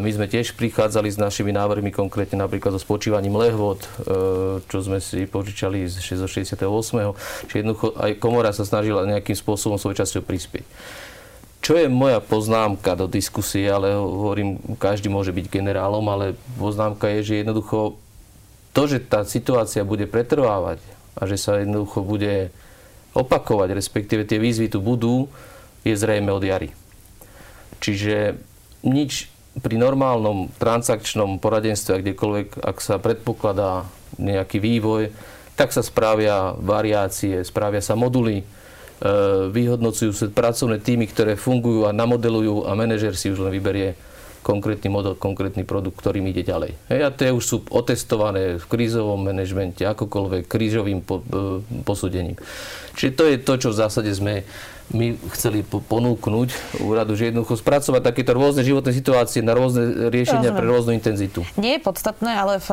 my 0.00 0.10
sme 0.10 0.26
tiež 0.30 0.56
prichádzali 0.56 1.12
s 1.12 1.20
našimi 1.20 1.52
návrhmi, 1.52 1.92
konkrétne 1.92 2.40
napríklad 2.40 2.74
so 2.74 2.80
spočívaním 2.80 3.36
lehvod, 3.36 3.84
e, 3.84 3.88
čo 4.64 4.78
sme 4.80 4.98
si 5.02 5.28
požičali 5.28 5.84
z 5.84 6.00
68. 6.00 6.64
Čiže 7.46 7.58
jednoducho 7.60 7.92
aj 7.98 8.16
komora 8.16 8.50
sa 8.56 8.64
snažila 8.64 9.04
nejakým 9.04 9.36
spôsobom 9.36 9.76
svoj 9.76 9.98
časťou 9.98 10.24
prispieť. 10.24 10.64
Čo 11.58 11.74
je 11.74 11.90
moja 11.90 12.22
poznámka 12.22 12.94
do 12.94 13.10
diskusie, 13.10 13.66
ale 13.66 13.90
hovorím, 13.98 14.62
každý 14.78 15.10
môže 15.10 15.34
byť 15.34 15.50
generálom, 15.50 16.06
ale 16.06 16.38
poznámka 16.54 17.10
je, 17.18 17.34
že 17.34 17.34
jednoducho 17.42 17.98
to, 18.70 18.82
že 18.86 19.02
tá 19.02 19.26
situácia 19.26 19.82
bude 19.82 20.06
pretrvávať 20.06 20.78
a 21.18 21.26
že 21.26 21.34
sa 21.34 21.58
jednoducho 21.58 22.06
bude 22.06 22.54
opakovať, 23.18 23.74
respektíve 23.74 24.22
tie 24.22 24.38
výzvy 24.38 24.70
tu 24.70 24.78
budú, 24.78 25.26
je 25.82 25.94
zrejme 25.98 26.30
od 26.30 26.42
jary. 26.42 26.70
Čiže 27.82 28.38
nič 28.86 29.30
pri 29.58 29.74
normálnom 29.74 30.54
transakčnom 30.62 31.42
poradenstve, 31.42 32.02
kdekoľvek, 32.02 32.62
ak 32.62 32.76
sa 32.78 33.02
predpokladá 33.02 33.90
nejaký 34.18 34.62
vývoj, 34.62 35.10
tak 35.58 35.74
sa 35.74 35.82
spravia 35.82 36.54
variácie, 36.54 37.42
spravia 37.42 37.82
sa 37.82 37.98
moduly, 37.98 38.42
e, 38.42 38.44
vyhodnocujú 39.50 40.14
sa 40.14 40.30
pracovné 40.30 40.78
týmy, 40.78 41.10
ktoré 41.10 41.34
fungujú 41.34 41.90
a 41.90 41.96
namodelujú 41.96 42.70
a 42.70 42.78
manažer 42.78 43.18
si 43.18 43.34
už 43.34 43.42
len 43.42 43.50
vyberie 43.50 43.98
konkrétny 44.42 44.88
model, 44.88 45.14
konkrétny 45.18 45.62
produkt, 45.62 45.98
ktorým 46.00 46.26
ide 46.30 46.46
ďalej. 46.46 46.76
Hej, 46.88 47.00
a 47.04 47.10
tie 47.12 47.28
už 47.34 47.44
sú 47.44 47.56
otestované 47.68 48.56
v 48.56 48.64
krízovom 48.64 49.20
manažmente, 49.20 49.84
akokoľvek 49.84 50.48
krížovým 50.48 51.00
po, 51.02 51.20
e, 51.20 51.60
posúdením. 51.82 52.38
Čiže 52.96 53.10
to 53.14 53.24
je 53.28 53.36
to, 53.38 53.52
čo 53.56 53.68
v 53.70 53.78
zásade 53.78 54.10
sme 54.14 54.42
my 54.88 55.20
chceli 55.36 55.60
ponúknuť 55.68 56.80
úradu, 56.80 57.12
že 57.12 57.28
jednoducho 57.28 57.60
spracovať 57.60 58.08
takéto 58.08 58.32
rôzne 58.32 58.64
životné 58.64 58.96
situácie 58.96 59.44
na 59.44 59.52
rôzne 59.52 60.08
riešenia 60.08 60.48
Rozumiem. 60.48 60.58
pre 60.58 60.66
rôznu 60.66 60.92
intenzitu. 60.96 61.44
Nie 61.60 61.76
je 61.76 61.84
podstatné, 61.84 62.32
ale 62.32 62.56
v 62.64 62.68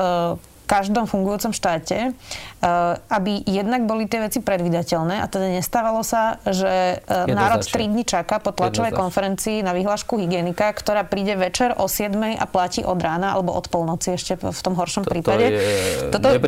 každom 0.66 1.06
fungujúcom 1.06 1.54
štáte, 1.54 2.12
eh, 2.12 3.12
aby 3.14 3.46
jednak 3.46 3.86
boli 3.86 4.10
tie 4.10 4.26
veci 4.26 4.42
predvydateľné 4.42 5.22
a 5.22 5.26
teda 5.30 5.54
nestávalo 5.54 6.02
sa, 6.02 6.42
že 6.44 7.00
eh, 7.00 7.30
národ 7.30 7.62
3 7.62 7.88
dní 7.88 8.04
čaká 8.04 8.42
po 8.42 8.52
tlačovej 8.52 8.92
konferencii 8.92 9.62
na 9.62 9.72
vyhlášku 9.78 10.18
hygienika, 10.18 10.74
ktorá 10.74 11.06
príde 11.06 11.38
večer 11.38 11.78
o 11.78 11.86
7 11.86 12.18
a 12.36 12.46
platí 12.50 12.82
od 12.82 12.98
rána 12.98 13.38
alebo 13.38 13.54
od 13.54 13.70
polnoci 13.70 14.18
ešte 14.18 14.42
v 14.42 14.60
tom 14.60 14.74
horšom 14.74 15.06
Toto 15.06 15.14
prípade. 15.14 15.46
Je 15.54 16.10
Toto 16.10 16.28
je 16.34 16.42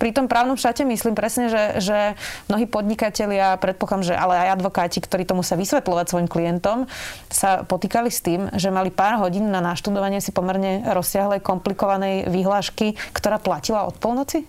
pri 0.00 0.16
tom 0.16 0.32
právnom 0.32 0.56
štáte 0.56 0.80
myslím 0.88 1.12
presne, 1.12 1.52
že, 1.52 1.84
že 1.84 1.98
mnohí 2.48 2.64
podnikatelia, 2.64 3.60
predpokladám, 3.60 4.08
že 4.08 4.14
ale 4.16 4.48
aj 4.48 4.56
advokáti, 4.56 5.04
ktorí 5.04 5.28
to 5.28 5.36
musia 5.36 5.60
vysvetľovať 5.60 6.06
svojim 6.08 6.28
klientom, 6.32 6.88
sa 7.28 7.68
potýkali 7.68 8.08
s 8.08 8.24
tým, 8.24 8.48
že 8.56 8.72
mali 8.72 8.88
pár 8.88 9.20
hodín 9.20 9.52
na 9.52 9.60
naštudovanie 9.60 10.24
si 10.24 10.32
pomerne 10.32 10.88
rozsiahlej, 10.88 11.44
komplikovanej 11.44 12.32
výhlášky, 12.32 12.96
ktorá 13.12 13.36
platila 13.36 13.84
od 13.84 14.00
polnoci? 14.00 14.48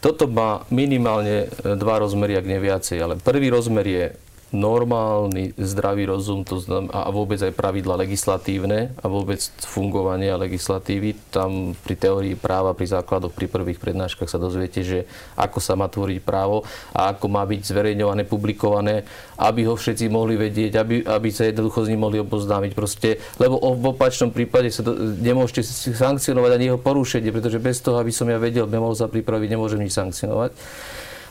Toto 0.00 0.26
má 0.26 0.64
minimálne 0.72 1.46
dva 1.62 2.02
rozmery, 2.02 2.34
ak 2.34 2.48
neviacej. 2.48 2.98
Ale 2.98 3.14
prvý 3.20 3.52
rozmer 3.52 3.86
je 3.86 4.04
normálny 4.52 5.56
zdravý 5.56 6.04
rozum 6.04 6.44
to 6.44 6.60
znam, 6.60 6.92
a 6.92 7.08
vôbec 7.08 7.40
aj 7.40 7.56
pravidla 7.56 7.96
legislatívne 8.04 8.92
a 9.00 9.06
vôbec 9.08 9.40
fungovanie 9.64 10.28
legislatívy. 10.36 11.16
Tam 11.32 11.72
pri 11.72 11.94
teórii 11.96 12.36
práva, 12.36 12.76
pri 12.76 12.92
základoch, 12.92 13.32
pri 13.32 13.48
prvých 13.48 13.80
prednáškach 13.80 14.28
sa 14.28 14.36
dozviete, 14.36 14.84
že 14.84 15.08
ako 15.40 15.58
sa 15.58 15.72
má 15.72 15.88
tvoriť 15.88 16.20
právo 16.20 16.68
a 16.92 17.16
ako 17.16 17.26
má 17.32 17.42
byť 17.48 17.60
zverejňované, 17.64 18.28
publikované, 18.28 19.08
aby 19.40 19.64
ho 19.64 19.74
všetci 19.74 20.12
mohli 20.12 20.36
vedieť, 20.36 20.76
aby, 20.76 21.02
aby 21.08 21.28
sa 21.32 21.48
jednoducho 21.48 21.88
s 21.88 21.90
ním 21.90 22.04
mohli 22.04 22.20
oboznámiť. 22.20 22.72
Proste, 22.76 23.18
lebo 23.40 23.56
v 23.56 23.96
opačnom 23.96 24.30
prípade 24.30 24.68
sa 24.68 24.84
do, 24.84 24.94
nemôžete 25.18 25.64
sankcionovať 25.96 26.50
ani 26.52 26.64
jeho 26.70 26.78
porušenie, 26.78 27.32
pretože 27.32 27.56
bez 27.56 27.80
toho, 27.80 27.96
aby 27.96 28.12
som 28.12 28.28
ja 28.28 28.36
vedel, 28.36 28.68
nemohol 28.68 28.94
sa 28.94 29.08
pripraviť, 29.08 29.48
nemôžem 29.48 29.80
nič 29.80 29.96
sankcionovať. 29.96 30.52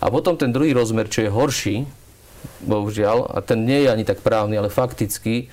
A 0.01 0.09
potom 0.09 0.33
ten 0.33 0.49
druhý 0.49 0.73
rozmer, 0.73 1.05
čo 1.05 1.21
je 1.21 1.29
horší, 1.29 1.85
bohužiaľ, 2.63 3.31
a 3.33 3.39
ten 3.41 3.65
nie 3.65 3.85
je 3.85 3.89
ani 3.89 4.05
tak 4.05 4.21
právny, 4.21 4.57
ale 4.57 4.73
faktický, 4.73 5.49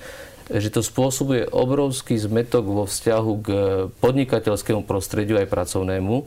že 0.49 0.73
to 0.73 0.81
spôsobuje 0.81 1.45
obrovský 1.53 2.17
zmetok 2.17 2.65
vo 2.65 2.83
vzťahu 2.89 3.33
k 3.45 3.47
podnikateľskému 4.01 4.81
prostrediu 4.81 5.37
aj 5.37 5.45
pracovnému. 5.45 6.25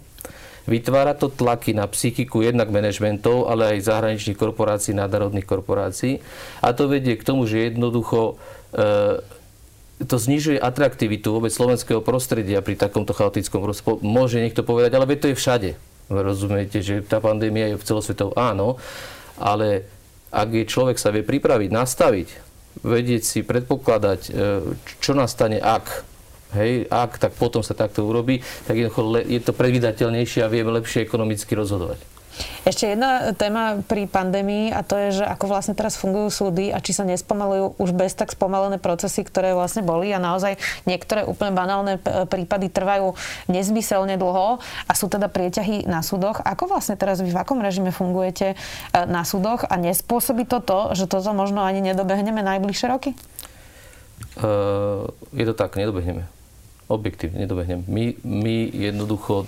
Vytvára 0.63 1.19
to 1.19 1.27
tlaky 1.27 1.75
na 1.75 1.91
psychiku 1.91 2.39
jednak 2.47 2.71
manažmentov, 2.71 3.51
ale 3.51 3.75
aj 3.75 3.83
zahraničných 3.83 4.39
korporácií, 4.39 4.95
národných 4.95 5.43
korporácií. 5.43 6.23
A 6.63 6.71
to 6.71 6.87
vedie 6.87 7.19
k 7.19 7.27
tomu, 7.27 7.51
že 7.51 7.75
jednoducho 7.75 8.39
e, 8.71 9.19
to 10.07 10.17
znižuje 10.23 10.63
atraktivitu 10.63 11.35
vôbec 11.35 11.51
slovenského 11.51 11.99
prostredia 11.99 12.63
pri 12.63 12.79
takomto 12.79 13.11
chaotickom 13.11 13.67
rozpo- 13.67 13.99
Môže 14.07 14.39
niekto 14.39 14.63
povedať, 14.63 14.95
ale 14.95 15.11
to 15.19 15.35
je 15.35 15.39
všade. 15.39 15.71
Rozumiete, 16.07 16.79
že 16.79 17.03
tá 17.03 17.19
pandémia 17.19 17.75
je 17.75 17.79
v 17.79 17.87
celosvetov 17.87 18.39
áno, 18.39 18.79
ale 19.35 19.83
ak 20.33 20.49
je 20.49 20.65
človek 20.65 20.97
sa 20.97 21.13
vie 21.13 21.21
pripraviť, 21.21 21.69
nastaviť, 21.69 22.29
vedieť 22.81 23.23
si, 23.23 23.45
predpokladať, 23.45 24.21
e, 24.27 24.31
čo 24.99 25.13
nastane, 25.13 25.61
ak, 25.61 26.09
hej, 26.57 26.89
ak, 26.89 27.21
tak 27.21 27.37
potom 27.37 27.61
sa 27.61 27.77
takto 27.77 28.09
urobí, 28.09 28.41
tak 28.65 28.81
je 28.81 29.41
to 29.45 29.53
predvydateľnejšie 29.53 30.41
a 30.41 30.49
vieme 30.49 30.73
lepšie 30.73 31.05
ekonomicky 31.05 31.53
rozhodovať. 31.53 32.01
Ešte 32.63 32.95
jedna 32.95 33.35
téma 33.37 33.83
pri 33.85 34.09
pandémii 34.09 34.73
a 34.73 34.81
to 34.87 34.97
je, 34.97 35.23
že 35.23 35.25
ako 35.27 35.51
vlastne 35.51 35.75
teraz 35.77 35.99
fungujú 35.99 36.31
súdy 36.33 36.73
a 36.73 36.81
či 36.81 36.97
sa 36.97 37.05
nespomalujú 37.05 37.77
už 37.77 37.91
bez 37.93 38.17
tak 38.17 38.33
spomalené 38.33 38.79
procesy, 38.81 39.27
ktoré 39.27 39.53
vlastne 39.53 39.85
boli 39.85 40.15
a 40.15 40.23
naozaj 40.23 40.57
niektoré 40.89 41.27
úplne 41.27 41.53
banálne 41.53 41.99
prípady 42.31 42.73
trvajú 42.73 43.19
nezmyselne 43.51 44.17
dlho 44.17 44.63
a 44.63 44.93
sú 44.95 45.11
teda 45.11 45.29
prieťahy 45.29 45.85
na 45.85 46.01
súdoch. 46.01 46.41
Ako 46.41 46.71
vlastne 46.71 46.97
teraz 46.97 47.21
vy 47.21 47.35
v 47.35 47.41
akom 47.41 47.61
režime 47.61 47.93
fungujete 47.93 48.55
e, 48.55 48.57
na 49.11 49.27
súdoch 49.27 49.67
a 49.69 49.75
nespôsobí 49.77 50.49
to 50.49 50.65
to, 50.65 50.95
že 50.97 51.11
toto 51.11 51.35
možno 51.37 51.61
ani 51.61 51.85
nedobehneme 51.85 52.41
najbližšie 52.41 52.87
roky? 52.89 53.11
Uh, 54.39 55.11
je 55.37 55.45
to 55.45 55.53
tak, 55.53 55.77
nedobehneme. 55.77 56.25
Objektívne 56.89 57.45
nedobehneme. 57.45 57.85
My, 57.85 58.17
my 58.25 58.57
jednoducho 58.71 59.45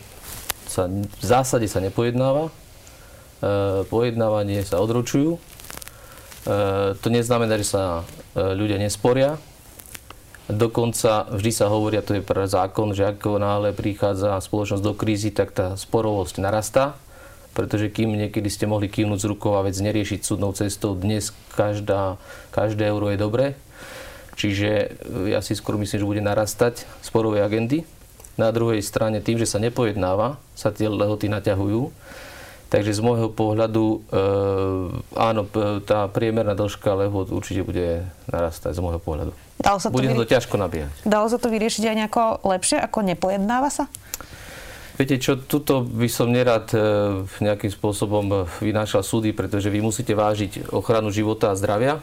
sa 0.69 0.91
v 0.91 1.25
zásade 1.25 1.71
sa 1.71 1.81
nepojednáva, 1.81 2.51
E, 2.51 2.64
pojednávanie 3.91 4.63
sa 4.63 4.79
odročujú. 4.79 5.41
E, 6.45 6.95
to 7.01 7.09
neznamená, 7.09 7.57
že 7.57 7.73
sa 7.73 7.83
e, 8.37 8.41
ľudia 8.53 8.77
nesporia. 8.77 9.41
Dokonca 10.45 11.33
vždy 11.33 11.51
sa 11.57 11.73
hovorí, 11.73 11.97
a 11.97 12.05
to 12.05 12.21
je 12.21 12.23
pre 12.23 12.45
zákon, 12.45 12.93
že 12.93 13.09
ako 13.09 13.41
náhle 13.41 13.73
prichádza 13.73 14.37
spoločnosť 14.45 14.85
do 14.85 14.93
krízy, 14.93 15.33
tak 15.33 15.57
tá 15.57 15.73
sporovosť 15.73 16.37
narastá. 16.45 17.01
Pretože 17.57 17.89
kým 17.89 18.13
niekedy 18.13 18.51
ste 18.51 18.69
mohli 18.69 18.91
kývnuť 18.91 19.19
z 19.25 19.31
rukou 19.31 19.57
a 19.57 19.65
vec 19.65 19.79
neriešiť 19.79 20.21
súdnou 20.27 20.53
cestou, 20.53 20.99
dnes 20.99 21.33
každá, 21.55 22.21
každé 22.51 22.91
euro 22.91 23.09
je 23.15 23.19
dobré. 23.19 23.47
Čiže 24.35 24.99
ja 25.31 25.39
si 25.39 25.55
skôr 25.55 25.79
myslím, 25.79 26.03
že 26.03 26.11
bude 26.11 26.23
narastať 26.23 26.83
sporové 26.99 27.41
agendy. 27.47 27.87
Na 28.35 28.51
druhej 28.51 28.83
strane 28.83 29.23
tým, 29.23 29.39
že 29.39 29.47
sa 29.47 29.63
nepojednáva, 29.63 30.43
sa 30.59 30.75
tie 30.75 30.91
lehoty 30.91 31.31
naťahujú 31.31 31.95
Takže 32.75 32.91
z 32.91 33.01
môjho 33.07 33.31
pohľadu, 33.31 33.85
e, 33.87 33.99
áno, 35.15 35.47
tá 35.87 36.11
priemerná 36.11 36.59
dĺžka 36.59 37.07
lehot 37.07 37.31
určite 37.31 37.63
bude 37.63 38.03
narastať 38.27 38.75
z 38.75 38.81
môjho 38.83 38.99
pohľadu. 38.99 39.31
Dalo 39.63 39.79
sa 39.79 39.95
to 39.95 39.95
bude 39.95 40.11
vyri- 40.11 40.19
to 40.19 40.27
ťažko 40.27 40.59
nabíjať. 40.59 40.91
Dalo 41.07 41.31
sa 41.31 41.39
to 41.39 41.55
vyriešiť 41.55 41.87
aj 41.87 41.97
nejako 42.03 42.23
lepšie, 42.43 42.83
ako 42.83 42.99
nepojednáva 43.07 43.71
sa? 43.71 43.87
Viete 44.99 45.23
čo, 45.23 45.39
tuto 45.39 45.87
by 45.87 46.11
som 46.11 46.35
nerad 46.35 46.67
e, 46.75 46.79
nejakým 47.39 47.71
spôsobom 47.71 48.51
vynášal 48.59 49.07
súdy, 49.07 49.31
pretože 49.31 49.71
vy 49.71 49.79
musíte 49.79 50.11
vážiť 50.11 50.75
ochranu 50.75 51.15
života 51.15 51.55
a 51.55 51.59
zdravia 51.59 52.03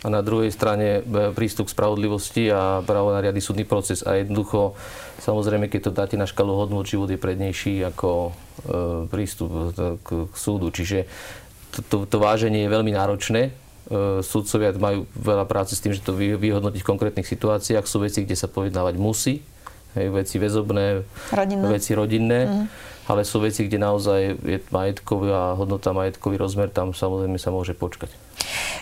a 0.00 0.08
na 0.08 0.24
druhej 0.24 0.48
strane 0.48 1.04
e, 1.04 1.30
prístup 1.36 1.68
k 1.68 1.74
spravodlivosti 1.76 2.48
a 2.48 2.80
právo 2.80 3.12
na 3.12 3.20
riady 3.20 3.40
súdny 3.44 3.68
proces. 3.68 4.00
A 4.00 4.16
jednoducho, 4.16 4.72
samozrejme, 5.20 5.68
keď 5.68 5.80
to 5.88 5.92
dáte 5.92 6.16
na 6.16 6.24
škalu 6.24 6.56
hodnot, 6.56 6.88
život 6.88 7.12
je 7.12 7.20
prednejší 7.20 7.84
ako 7.84 8.10
e, 8.10 8.30
prístup 9.12 9.76
k, 9.76 10.08
k 10.24 10.34
súdu. 10.34 10.72
Čiže 10.72 11.04
to, 11.76 11.80
to, 11.84 11.96
to 12.08 12.16
váženie 12.16 12.64
je 12.64 12.72
veľmi 12.72 12.96
náročné. 12.96 13.52
E, 13.92 14.24
súdcovia 14.24 14.72
majú 14.80 15.04
veľa 15.12 15.44
práce 15.44 15.76
s 15.76 15.84
tým, 15.84 15.92
že 15.92 16.00
to 16.00 16.16
vyhodnotiť 16.16 16.80
v 16.80 16.90
konkrétnych 16.90 17.28
situáciách. 17.28 17.84
Sú 17.84 18.00
veci, 18.00 18.24
kde 18.24 18.40
sa 18.40 18.48
povedávať 18.48 18.96
musí. 18.96 19.44
Hej, 19.98 20.16
veci 20.16 20.40
väzobné, 20.40 21.04
rodinné. 21.34 21.66
veci 21.68 21.92
rodinné. 21.92 22.40
Mm-hmm 22.48 22.88
ale 23.10 23.26
sú 23.26 23.42
veci, 23.42 23.66
kde 23.66 23.82
naozaj 23.82 24.20
je 24.38 24.58
majetkový 24.70 25.34
a 25.34 25.58
hodnota 25.58 25.90
majetkový 25.90 26.38
rozmer, 26.38 26.70
tam 26.70 26.94
samozrejme 26.94 27.42
sa 27.42 27.50
môže 27.50 27.74
počkať. 27.74 28.06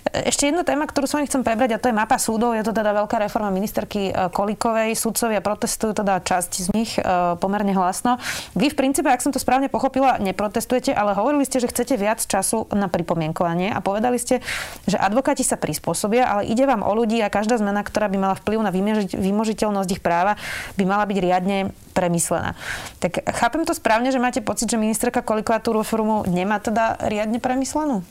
Ešte 0.08 0.48
jedna 0.48 0.64
téma, 0.64 0.88
ktorú 0.88 1.04
s 1.04 1.14
vami 1.14 1.28
chcem 1.28 1.44
prebrať, 1.44 1.76
a 1.76 1.82
to 1.82 1.90
je 1.92 1.96
mapa 1.96 2.16
súdov. 2.16 2.56
Je 2.56 2.64
to 2.64 2.72
teda 2.72 2.96
veľká 2.96 3.20
reforma 3.20 3.52
ministerky 3.52 4.08
e, 4.08 4.12
Kolikovej. 4.32 4.96
Súdcovia 4.96 5.44
protestujú, 5.44 5.92
teda 5.92 6.24
časť 6.24 6.52
z 6.64 6.68
nich 6.72 6.96
e, 6.96 7.02
pomerne 7.36 7.76
hlasno. 7.76 8.16
Vy 8.56 8.72
v 8.72 8.78
princípe, 8.78 9.06
ak 9.10 9.20
som 9.20 9.34
to 9.34 9.40
správne 9.42 9.68
pochopila, 9.68 10.16
neprotestujete, 10.16 10.96
ale 10.96 11.12
hovorili 11.12 11.44
ste, 11.44 11.60
že 11.60 11.68
chcete 11.68 12.00
viac 12.00 12.24
času 12.24 12.66
na 12.72 12.88
pripomienkovanie 12.88 13.68
a 13.68 13.84
povedali 13.84 14.16
ste, 14.16 14.40
že 14.88 14.96
advokáti 14.96 15.44
sa 15.44 15.60
prispôsobia, 15.60 16.24
ale 16.24 16.48
ide 16.48 16.64
vám 16.64 16.80
o 16.80 16.92
ľudí 16.96 17.20
a 17.20 17.28
každá 17.28 17.60
zmena, 17.60 17.84
ktorá 17.84 18.08
by 18.08 18.16
mala 18.16 18.34
vplyv 18.40 18.58
na 18.64 18.72
vymožiteľnosť 19.12 19.90
ich 19.92 20.02
práva, 20.02 20.40
by 20.80 20.84
mala 20.88 21.04
byť 21.04 21.18
riadne 21.20 21.58
premyslená. 21.92 22.56
Tak 23.02 23.28
chápem 23.28 23.62
to 23.68 23.76
správne, 23.76 24.08
že 24.08 24.22
máte 24.22 24.40
pocit, 24.40 24.70
že 24.70 24.80
ministerka 24.80 25.20
Koliková 25.20 25.60
tú 25.60 25.76
reformu 25.76 26.24
nemá 26.24 26.62
teda 26.62 26.96
riadne 27.04 27.42
premyslenú? 27.42 28.06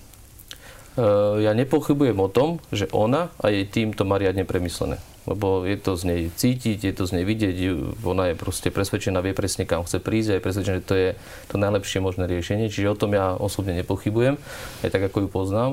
Eh, 0.98 1.46
ja 1.46 1.54
nepochybujem 1.54 2.18
o 2.18 2.26
tom, 2.26 2.58
že 2.74 2.90
ona 2.90 3.30
a 3.38 3.54
jej 3.54 3.70
tým 3.70 3.94
to 3.94 4.02
má 4.02 4.18
riadne 4.18 4.50
premyslené. 4.50 4.98
Lebo 5.30 5.62
je 5.62 5.78
to 5.78 5.94
z 5.94 6.04
nej 6.10 6.22
cítiť, 6.34 6.90
je 6.90 6.94
to 6.96 7.06
z 7.06 7.22
nej 7.22 7.26
vidieť, 7.28 7.56
ona 8.02 8.34
je 8.34 8.36
proste 8.40 8.74
presvedčená, 8.74 9.22
vie 9.22 9.38
presne 9.38 9.70
kam 9.70 9.86
chce 9.86 10.02
prísť 10.02 10.30
a 10.34 10.36
je 10.40 10.46
presvedčená, 10.48 10.76
že 10.82 10.90
to 10.90 10.96
je 10.98 11.10
to 11.54 11.62
najlepšie 11.62 12.02
možné 12.02 12.26
riešenie. 12.26 12.74
Čiže 12.74 12.98
o 12.98 12.98
tom 12.98 13.14
ja 13.14 13.38
osobne 13.38 13.78
nepochybujem, 13.78 14.42
aj 14.82 14.90
tak 14.90 15.06
ako 15.06 15.28
ju 15.28 15.30
poznám. 15.30 15.72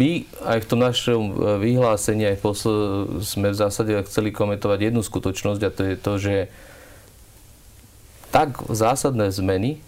my 0.00 0.24
aj 0.48 0.58
v 0.64 0.68
tom 0.72 0.80
našom 0.80 1.22
vyhlásení 1.60 2.32
aj 2.32 2.40
posl- 2.40 3.20
sme 3.20 3.52
v 3.52 3.60
zásade 3.60 3.92
chceli 4.08 4.32
komentovať 4.32 4.88
jednu 4.88 5.04
skutočnosť 5.04 5.60
a 5.60 5.70
to 5.70 5.82
je 5.84 5.96
to, 6.00 6.12
že 6.16 6.36
tak 8.32 8.56
zásadné 8.72 9.28
zmeny 9.28 9.84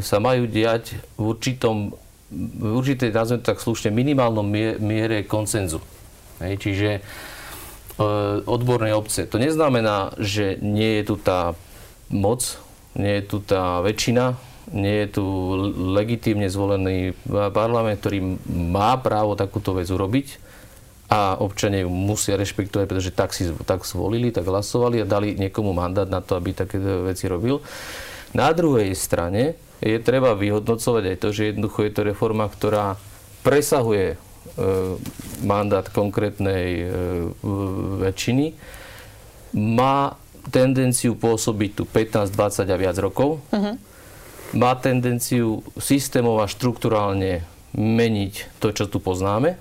sa 0.00 0.18
majú 0.18 0.48
diať 0.48 0.96
v 1.20 1.36
určitom 1.36 2.00
v 2.32 2.72
určitej, 2.80 3.12
nazvem 3.12 3.42
tak 3.44 3.60
slušne, 3.60 3.92
minimálnom 3.92 4.46
miere 4.80 5.26
koncenzu. 5.28 5.82
Hej, 6.42 6.60
čiže 6.60 6.90
e, 6.98 7.00
odbornej 8.42 8.96
obce. 8.96 9.28
To 9.28 9.38
neznamená, 9.38 10.16
že 10.18 10.58
nie 10.58 11.00
je 11.00 11.14
tu 11.14 11.16
tá 11.20 11.54
moc, 12.10 12.58
nie 12.98 13.20
je 13.20 13.24
tu 13.26 13.38
tá 13.42 13.82
väčšina, 13.84 14.34
nie 14.72 15.04
je 15.04 15.20
tu 15.20 15.24
legitímne 15.92 16.48
zvolený 16.48 17.12
parlament, 17.28 18.00
ktorý 18.00 18.40
má 18.48 18.96
právo 18.96 19.36
takúto 19.36 19.76
vec 19.76 19.86
urobiť 19.92 20.40
a 21.12 21.36
občania 21.36 21.84
ju 21.84 21.90
musia 21.92 22.40
rešpektovať, 22.40 22.86
pretože 22.88 23.12
tak 23.12 23.36
si 23.36 23.52
tak 23.68 23.84
zvolili, 23.84 24.32
tak 24.32 24.48
hlasovali 24.48 25.04
a 25.04 25.06
dali 25.06 25.36
niekomu 25.36 25.76
mandát 25.76 26.08
na 26.08 26.24
to, 26.24 26.34
aby 26.40 26.56
také 26.56 26.80
veci 26.80 27.28
robil. 27.28 27.60
Na 28.34 28.50
druhej 28.50 28.92
strane 28.98 29.54
je 29.78 29.96
treba 30.02 30.34
vyhodnocovať 30.34 31.04
aj 31.14 31.16
to, 31.22 31.28
že 31.30 31.42
jednoducho 31.54 31.86
je 31.86 31.92
to 31.94 32.02
reforma, 32.02 32.50
ktorá 32.50 32.98
presahuje 33.46 34.14
e, 34.14 34.16
mandát 35.46 35.86
konkrétnej 35.86 36.66
e, 36.82 36.86
väčšiny, 38.02 38.58
má 39.54 40.18
tendenciu 40.50 41.14
pôsobiť 41.14 41.70
tu 41.78 41.82
15, 41.86 42.34
20 42.34 42.68
a 42.68 42.76
viac 42.76 42.96
rokov. 42.98 43.38
Uh-huh 43.54 43.78
má 44.54 44.78
tendenciu 44.78 45.66
systémov 45.76 46.38
a 46.40 46.46
štruktúrálne 46.46 47.42
meniť 47.74 48.62
to, 48.62 48.70
čo 48.70 48.86
tu 48.86 49.02
poznáme. 49.02 49.58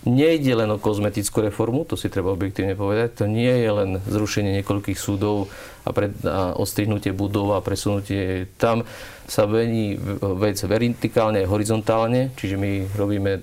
Nejde 0.00 0.56
len 0.56 0.72
o 0.72 0.80
kozmetickú 0.80 1.44
reformu, 1.44 1.84
to 1.84 1.92
si 1.92 2.08
treba 2.08 2.32
objektívne 2.32 2.72
povedať. 2.72 3.20
To 3.20 3.24
nie 3.28 3.52
je 3.52 3.68
len 3.68 3.90
zrušenie 4.08 4.56
niekoľkých 4.60 4.96
súdov 4.96 5.52
a, 5.84 5.92
pred, 5.92 6.16
a 6.24 6.56
odstrihnutie 6.56 7.12
budov 7.12 7.52
a 7.52 7.60
presunutie. 7.60 8.48
Tam 8.56 8.88
sa 9.28 9.44
mení 9.44 10.00
vec 10.40 10.56
vertikálne 10.64 11.44
a 11.44 11.46
horizontálne, 11.46 12.32
čiže 12.32 12.56
my 12.56 12.96
robíme 12.96 13.32
e, 13.38 13.40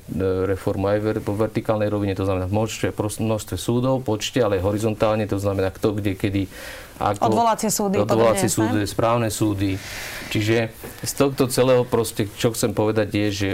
reformu 0.50 0.92
aj 0.92 1.22
vo 1.24 1.38
vertikálnej 1.38 1.88
rovine, 1.88 2.18
to 2.18 2.26
znamená 2.28 2.50
v 2.50 2.58
množstve, 2.60 2.92
množstve 2.98 3.56
súdov, 3.56 4.04
počte, 4.04 4.44
ale 4.44 4.60
horizontálne, 4.60 5.30
to 5.30 5.40
znamená 5.40 5.72
kto, 5.72 5.96
kde, 5.96 6.20
kedy, 6.20 6.50
ako, 7.00 7.32
odvolacie 7.32 7.70
súdy. 7.72 8.02
Odvolacie 8.02 8.50
súdy, 8.50 8.84
správne 8.90 9.30
súdy. 9.30 9.78
Čiže 10.34 10.74
z 11.06 11.14
tohto 11.14 11.48
celého 11.48 11.86
proste, 11.86 12.28
čo 12.36 12.52
chcem 12.52 12.74
povedať 12.74 13.08
je, 13.14 13.28
že 13.30 13.50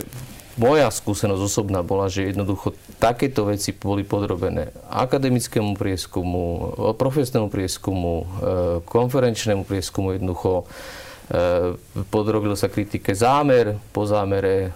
moja 0.57 0.87
skúsenosť 0.89 1.41
osobná 1.41 1.81
bola, 1.81 2.09
že 2.09 2.29
jednoducho 2.29 2.77
takéto 3.01 3.49
veci 3.49 3.73
boli 3.73 4.05
podrobené 4.05 4.69
akademickému 4.89 5.73
prieskumu, 5.73 6.43
profesnému 6.97 7.49
prieskumu, 7.49 8.13
e, 8.13 8.25
konferenčnému 8.85 9.65
prieskumu 9.65 10.13
jednoducho. 10.13 10.63
E, 10.63 11.73
podrobil 12.09 12.53
sa 12.53 12.69
kritike 12.69 13.17
zámer, 13.17 13.77
po 13.95 14.05
zámere 14.05 14.75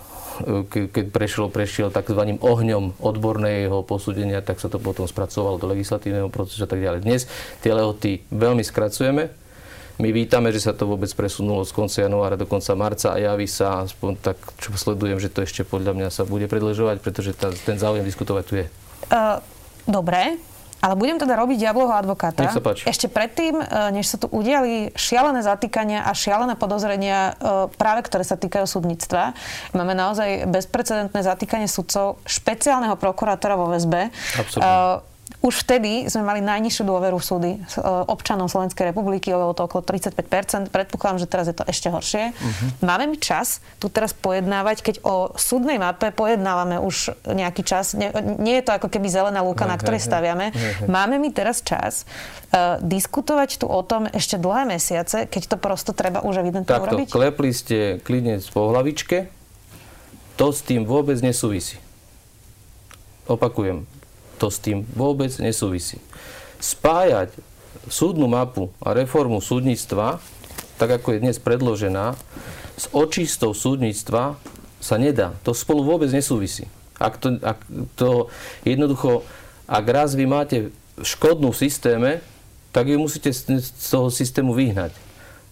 keď 0.70 1.10
prešiel, 1.10 1.50
prešiel 1.50 1.90
tzv. 1.90 2.38
ohňom 2.38 3.02
odborného 3.02 3.82
posúdenia, 3.82 4.46
tak 4.46 4.62
sa 4.62 4.70
to 4.70 4.78
potom 4.78 5.10
spracovalo 5.10 5.58
do 5.58 5.66
legislatívneho 5.66 6.30
procesu 6.30 6.62
a 6.66 6.70
tak 6.70 6.78
ďalej. 6.78 7.02
Dnes 7.02 7.26
tie 7.66 7.74
lehoty 7.74 8.22
veľmi 8.30 8.62
skracujeme. 8.62 9.47
My 9.98 10.14
vítame, 10.14 10.54
že 10.54 10.62
sa 10.62 10.78
to 10.78 10.86
vôbec 10.86 11.10
presunulo 11.18 11.66
z 11.66 11.74
konca 11.74 12.06
januára 12.06 12.38
do 12.38 12.46
konca 12.46 12.78
marca 12.78 13.14
a 13.14 13.18
javí 13.18 13.50
sa, 13.50 13.82
aspoň 13.82 14.12
tak, 14.22 14.38
čo 14.62 14.70
sledujem, 14.78 15.18
že 15.18 15.34
to 15.34 15.42
ešte 15.42 15.66
podľa 15.66 15.98
mňa 15.98 16.08
sa 16.14 16.22
bude 16.22 16.46
predlžovať, 16.46 17.02
pretože 17.02 17.34
tá, 17.34 17.50
ten 17.50 17.82
záujem 17.82 18.06
diskutovať 18.06 18.44
tu 18.46 18.54
je. 18.62 18.66
Uh, 19.10 19.42
dobre, 19.90 20.38
ale 20.78 20.94
budem 20.94 21.18
teda 21.18 21.34
robiť 21.34 21.58
diabloho 21.58 21.90
advokáta. 21.90 22.46
Nech 22.46 22.54
sa 22.54 22.62
páči. 22.62 22.86
Ešte 22.86 23.10
predtým, 23.10 23.58
než 23.90 24.06
sa 24.14 24.22
tu 24.22 24.30
udiali 24.30 24.94
šialené 24.94 25.42
zatýkania 25.42 26.06
a 26.06 26.14
šialené 26.14 26.54
podozrenia, 26.54 27.34
práve 27.82 28.06
ktoré 28.06 28.22
sa 28.22 28.38
týkajú 28.38 28.70
súdnictva, 28.70 29.34
máme 29.74 29.98
naozaj 29.98 30.46
bezprecedentné 30.46 31.26
zatýkanie 31.26 31.66
sudcov, 31.66 32.22
špeciálneho 32.30 32.94
prokurátora 32.94 33.58
vo 33.58 33.74
väzbe. 33.74 34.14
Absolutne. 34.38 34.62
Uh, 34.62 35.17
už 35.38 35.64
vtedy 35.64 36.10
sme 36.10 36.26
mali 36.26 36.42
najnižšiu 36.42 36.84
dôveru 36.84 37.22
v 37.22 37.26
súdy 37.26 37.52
e, 37.56 37.60
občanov 37.86 38.50
Slovenskej 38.50 38.90
republiky, 38.90 39.30
bolo 39.30 39.54
to 39.54 39.70
okolo 39.70 39.86
35%. 39.86 40.74
Predpokladám, 40.74 41.20
že 41.22 41.28
teraz 41.30 41.46
je 41.46 41.56
to 41.56 41.64
ešte 41.68 41.88
horšie. 41.94 42.34
Uh-huh. 42.34 42.70
Máme 42.82 43.06
mi 43.06 43.22
čas 43.22 43.62
tu 43.78 43.88
teraz 43.88 44.18
pojednávať, 44.18 44.82
keď 44.82 44.96
o 45.06 45.38
súdnej 45.38 45.78
mape 45.78 46.10
pojednávame 46.10 46.82
už 46.82 47.14
nejaký 47.28 47.62
čas. 47.62 47.94
Nie, 47.94 48.10
nie 48.42 48.60
je 48.60 48.66
to 48.66 48.76
ako 48.76 48.88
keby 48.90 49.08
zelená 49.08 49.46
lúka, 49.46 49.70
na 49.70 49.78
ktorej 49.78 50.02
staviame. 50.02 50.52
Máme 50.90 51.22
mi 51.22 51.30
teraz 51.30 51.62
čas 51.62 52.04
uh, 52.04 52.82
diskutovať 52.82 53.62
tu 53.62 53.66
o 53.70 53.82
tom 53.86 54.10
ešte 54.10 54.42
dlhé 54.42 54.68
mesiace, 54.68 55.30
keď 55.30 55.56
to 55.56 55.58
prosto 55.62 55.92
treba 55.94 56.26
už 56.26 56.42
evidentne 56.42 56.68
Takto, 56.68 56.98
urobiť? 56.98 57.08
klepli 57.14 57.52
ste 57.54 57.78
klinec 58.02 58.44
po 58.50 58.74
hlavičke, 58.74 59.30
to 60.40 60.48
s 60.50 60.60
tým 60.66 60.84
vôbec 60.86 61.18
nesúvisí. 61.22 61.78
Opakujem, 63.28 63.84
to 64.38 64.48
s 64.54 64.62
tým 64.62 64.86
vôbec 64.94 65.34
nesúvisí. 65.42 65.98
Spájať 66.62 67.34
súdnu 67.90 68.30
mapu 68.30 68.70
a 68.82 68.94
reformu 68.94 69.42
súdnictva, 69.42 70.22
tak 70.78 71.02
ako 71.02 71.18
je 71.18 71.24
dnes 71.26 71.38
predložená, 71.42 72.14
s 72.78 72.86
očistou 72.94 73.58
súdnictva 73.58 74.38
sa 74.78 74.96
nedá. 75.02 75.34
To 75.42 75.58
spolu 75.58 75.82
vôbec 75.82 76.14
nesúvisí. 76.14 76.70
Ak 77.02 77.18
to, 77.18 77.42
ak 77.42 77.60
to 77.98 78.30
jednoducho, 78.62 79.26
ak 79.66 79.86
raz 79.90 80.14
vy 80.14 80.30
máte 80.30 80.70
škodnú 81.02 81.54
v 81.54 81.62
systéme, 81.66 82.12
tak 82.74 82.90
ju 82.90 82.98
musíte 83.02 83.34
z 83.34 83.90
toho 83.90 84.14
systému 84.14 84.54
vyhnať. 84.54 84.94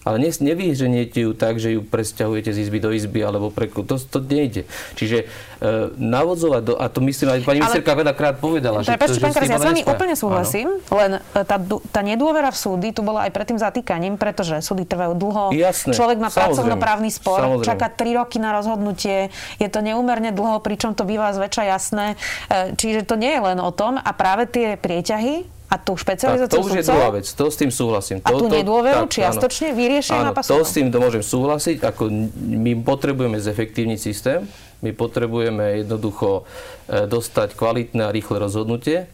Ale 0.05 0.21
nevyženiete 0.21 1.25
ju 1.25 1.33
tak, 1.33 1.57
že 1.57 1.73
ju 1.73 1.81
presťahujete 1.81 2.53
z 2.53 2.69
izby 2.69 2.77
do 2.77 2.93
izby, 2.93 3.25
alebo 3.25 3.49
pre... 3.49 3.65
To, 3.65 3.97
to 3.97 4.21
nejde. 4.21 4.69
Čiže 4.93 5.25
e, 5.25 5.89
navodzovať, 5.97 6.61
do, 6.61 6.73
a 6.77 6.85
to 6.93 7.01
myslím 7.01 7.33
aj 7.33 7.41
pani 7.41 7.57
ministerka 7.65 7.97
veľakrát 7.97 8.37
povedala, 8.37 8.85
že, 8.85 8.93
to, 8.93 9.17
že 9.17 9.17
pán 9.17 9.33
Kras, 9.33 9.49
ja 9.49 9.57
s 9.57 9.65
vami 9.65 9.81
úplne 9.81 10.13
súhlasím, 10.13 10.77
Áno. 10.77 10.93
len 10.93 11.11
e, 11.17 11.41
tá, 11.41 11.57
tá 11.89 12.01
nedôvera 12.05 12.53
v 12.53 12.57
súdy 12.61 12.93
tu 12.93 13.01
bola 13.01 13.25
aj 13.25 13.33
pred 13.33 13.49
tým 13.49 13.57
zatýkaním, 13.57 14.21
pretože 14.21 14.61
súdy 14.61 14.85
trvajú 14.85 15.17
dlho, 15.17 15.43
Jasné, 15.57 15.97
človek 15.97 16.21
má 16.21 16.29
pracovnoprávny 16.29 17.09
spor, 17.09 17.41
samozrejme. 17.41 17.65
čaká 17.65 17.87
3 17.89 18.19
roky 18.21 18.37
na 18.37 18.53
rozhodnutie, 18.53 19.33
je 19.57 19.67
to 19.73 19.81
neúmerne 19.81 20.29
dlho, 20.29 20.61
pričom 20.61 20.93
to 20.93 21.01
býva 21.01 21.33
zväčša 21.33 21.63
jasné. 21.65 22.13
E, 22.45 22.77
čiže 22.77 23.09
to 23.09 23.17
nie 23.17 23.33
je 23.33 23.41
len 23.41 23.57
o 23.57 23.73
tom 23.73 23.97
a 23.97 24.09
práve 24.13 24.45
tie 24.45 24.77
prieťahy 24.77 25.54
a 25.65 25.75
tú 25.81 25.97
špecializáciu 25.97 26.61
To 26.61 26.65
už 26.69 26.77
je 26.77 26.85
druhá 26.85 27.09
vec, 27.09 27.25
to 27.25 27.45
s 27.49 27.57
tým 27.57 27.71
súhlasím. 27.73 28.21
A 28.21 28.29
tú 28.31 28.45
nedôveru 28.45 29.09
tak, 29.09 29.17
čiastočne 29.17 29.73
vyriešia 29.73 30.21
áno, 30.21 30.31
to 30.37 30.57
s 30.61 30.71
tým 30.77 30.93
to 30.93 30.97
môžem 31.01 31.25
súhlasiť. 31.25 31.81
Ako 31.81 32.09
my 32.37 32.71
potrebujeme 32.85 33.41
zefektívniť 33.41 33.99
systém, 33.99 34.45
my 34.85 34.93
potrebujeme 34.93 35.81
jednoducho 35.81 36.45
e, 36.85 37.09
dostať 37.09 37.57
kvalitné 37.57 38.05
a 38.05 38.13
rýchle 38.13 38.37
rozhodnutie. 38.37 39.09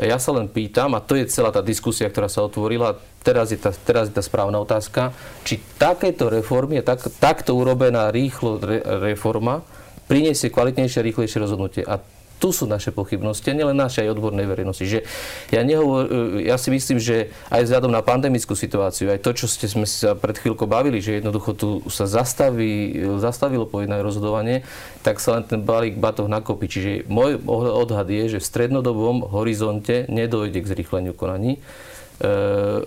Ja 0.00 0.16
sa 0.16 0.32
len 0.32 0.48
pýtam, 0.48 0.96
a 0.96 1.04
to 1.04 1.18
je 1.18 1.28
celá 1.28 1.52
tá 1.52 1.60
diskusia, 1.60 2.08
ktorá 2.08 2.30
sa 2.30 2.46
otvorila, 2.46 2.96
teraz 3.20 3.52
je 3.52 3.60
tá, 3.60 3.74
teraz 3.74 4.08
je 4.08 4.14
tá 4.16 4.24
správna 4.24 4.56
otázka, 4.62 5.12
či 5.44 5.60
takéto 5.76 6.32
reformy, 6.32 6.80
tak, 6.80 7.04
takto 7.20 7.52
urobená 7.58 8.08
rýchlo 8.08 8.56
re, 8.56 8.80
reforma 9.12 9.60
priniesie 10.10 10.52
kvalitnejšie 10.52 10.98
a 11.00 11.06
rýchlejšie 11.08 11.38
rozhodnutie. 11.40 11.82
A 11.88 12.02
tu 12.42 12.50
sú 12.50 12.66
naše 12.66 12.90
pochybnosti, 12.90 13.46
a 13.46 13.54
nielen 13.54 13.78
naše, 13.78 14.02
aj 14.02 14.18
odbornej 14.18 14.50
verejnosti. 14.50 14.82
Že 14.82 15.06
ja, 15.54 15.62
nehovor, 15.62 16.10
e, 16.10 16.50
ja 16.50 16.58
si 16.58 16.74
myslím, 16.74 16.98
že 16.98 17.30
aj 17.54 17.70
vzhľadom 17.70 17.94
na 17.94 18.02
pandemickú 18.02 18.58
situáciu, 18.58 19.14
aj 19.14 19.22
to, 19.22 19.30
čo 19.30 19.46
ste 19.46 19.70
sme 19.70 19.86
sa 19.86 20.18
pred 20.18 20.34
chvíľkou 20.34 20.66
bavili, 20.66 20.98
že 20.98 21.22
jednoducho 21.22 21.54
tu 21.54 21.68
sa 21.86 22.10
zastaví, 22.10 22.98
zastavilo 23.22 23.70
pojedné 23.70 24.02
rozhodovanie, 24.02 24.66
tak 25.06 25.22
sa 25.22 25.38
len 25.38 25.46
ten 25.46 25.62
balík 25.62 26.02
batoh 26.02 26.26
nakopí. 26.26 26.66
Čiže 26.66 27.06
môj 27.06 27.38
odhad 27.46 28.10
je, 28.10 28.34
že 28.34 28.38
v 28.42 28.48
strednodobom 28.50 29.22
horizonte 29.22 30.10
nedojde 30.10 30.58
k 30.58 30.66
zrýchleniu 30.66 31.14
konaní, 31.14 31.62
e, 32.18 32.30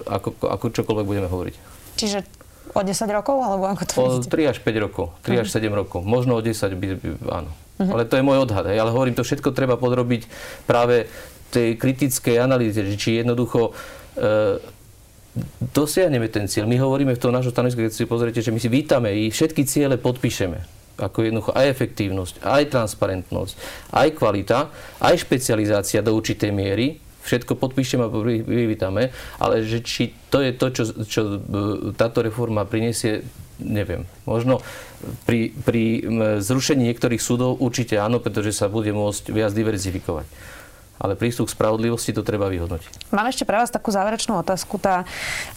ako, 0.04 0.36
ako 0.44 0.66
čokoľvek 0.76 1.06
budeme 1.08 1.32
hovoriť. 1.32 1.56
Čiže 1.96 2.28
o 2.76 2.84
10 2.84 3.08
rokov, 3.08 3.40
alebo 3.40 3.72
ako 3.72 3.84
to 3.88 3.94
O 4.04 4.20
3 4.20 4.52
až 4.52 4.60
5 4.60 4.84
rokov, 4.84 5.16
3 5.24 5.48
až 5.48 5.48
7 5.48 5.72
mhm. 5.72 5.76
rokov. 5.80 6.04
Možno 6.04 6.36
o 6.36 6.42
10 6.44 6.76
by, 6.76 6.88
by 7.00 7.08
áno. 7.32 7.52
Uh-huh. 7.76 7.92
Ale 7.92 8.08
to 8.08 8.16
je 8.16 8.24
môj 8.24 8.48
odhad. 8.48 8.66
Ale 8.68 8.92
hovorím, 8.92 9.16
to 9.16 9.28
všetko 9.28 9.52
treba 9.52 9.76
podrobiť 9.76 10.28
práve 10.64 11.12
tej 11.52 11.76
kritickej 11.76 12.40
analýze, 12.40 12.80
či 12.96 13.20
jednoducho 13.20 13.72
e, 13.72 13.72
dosiahneme 15.76 16.28
ten 16.32 16.48
cieľ. 16.48 16.68
My 16.68 16.80
hovoríme 16.80 17.16
v 17.16 17.22
tom 17.22 17.36
našom 17.36 17.52
stanovisku, 17.52 17.84
keď 17.84 17.94
si 17.96 18.08
pozriete, 18.08 18.40
že 18.44 18.52
my 18.52 18.60
si 18.60 18.72
vítame 18.72 19.12
i 19.12 19.32
všetky 19.32 19.68
ciele 19.68 20.00
podpíšeme 20.00 20.76
ako 20.96 21.28
jednoducho 21.28 21.52
aj 21.52 21.76
efektívnosť, 21.76 22.36
aj 22.40 22.64
transparentnosť, 22.72 23.54
aj 23.92 24.08
kvalita, 24.16 24.72
aj 25.04 25.28
špecializácia 25.28 26.00
do 26.00 26.16
určitej 26.16 26.56
miery, 26.56 27.04
všetko 27.26 27.58
podpíšeme 27.60 28.08
a 28.08 28.14
privítame, 28.48 29.12
ale 29.42 29.66
že 29.66 29.84
či 29.84 30.16
to 30.32 30.40
je 30.40 30.56
to, 30.56 30.68
čo, 30.72 30.84
čo 31.04 31.22
e, 31.26 31.38
táto 31.98 32.24
reforma 32.24 32.64
prinesie, 32.64 33.26
neviem. 33.62 34.04
Možno 34.26 34.60
pri, 35.24 35.54
pri 35.64 35.84
zrušení 36.42 36.92
niektorých 36.92 37.22
súdov 37.22 37.62
určite 37.62 38.00
áno, 38.00 38.20
pretože 38.20 38.56
sa 38.56 38.72
bude 38.72 38.92
môcť 38.92 39.32
viac 39.32 39.52
diverzifikovať 39.52 40.28
ale 41.00 41.20
prístup 41.20 41.52
k 41.52 41.56
spravodlivosti 41.56 42.16
to 42.16 42.24
treba 42.24 42.48
vyhodnotiť. 42.48 43.12
Mám 43.12 43.28
ešte 43.28 43.44
pre 43.44 43.60
vás 43.60 43.72
takú 43.72 43.92
záverečnú 43.92 44.40
otázku. 44.40 44.80
Tá 44.80 45.04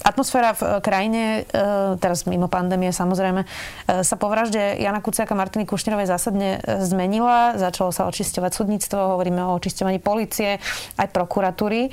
atmosféra 0.02 0.54
v 0.58 0.62
eh, 0.62 0.70
krajine, 0.82 1.22
eh, 1.42 1.94
teraz 2.02 2.26
mimo 2.26 2.50
pandémie 2.50 2.90
samozrejme, 2.90 3.46
eh, 3.46 4.02
sa 4.02 4.16
po 4.18 4.26
vražde 4.26 4.78
Jana 4.82 4.98
Kuciaka 4.98 5.38
Martiny 5.38 5.64
Kušnerovej 5.66 6.10
zásadne 6.10 6.58
zmenila. 6.82 7.54
Začalo 7.54 7.94
sa 7.94 8.10
očisťovať 8.10 8.52
súdnictvo, 8.54 9.18
hovoríme 9.18 9.42
o 9.46 9.54
očisťovaní 9.58 10.02
policie, 10.02 10.58
aj 10.98 11.08
prokuratúry. 11.14 11.90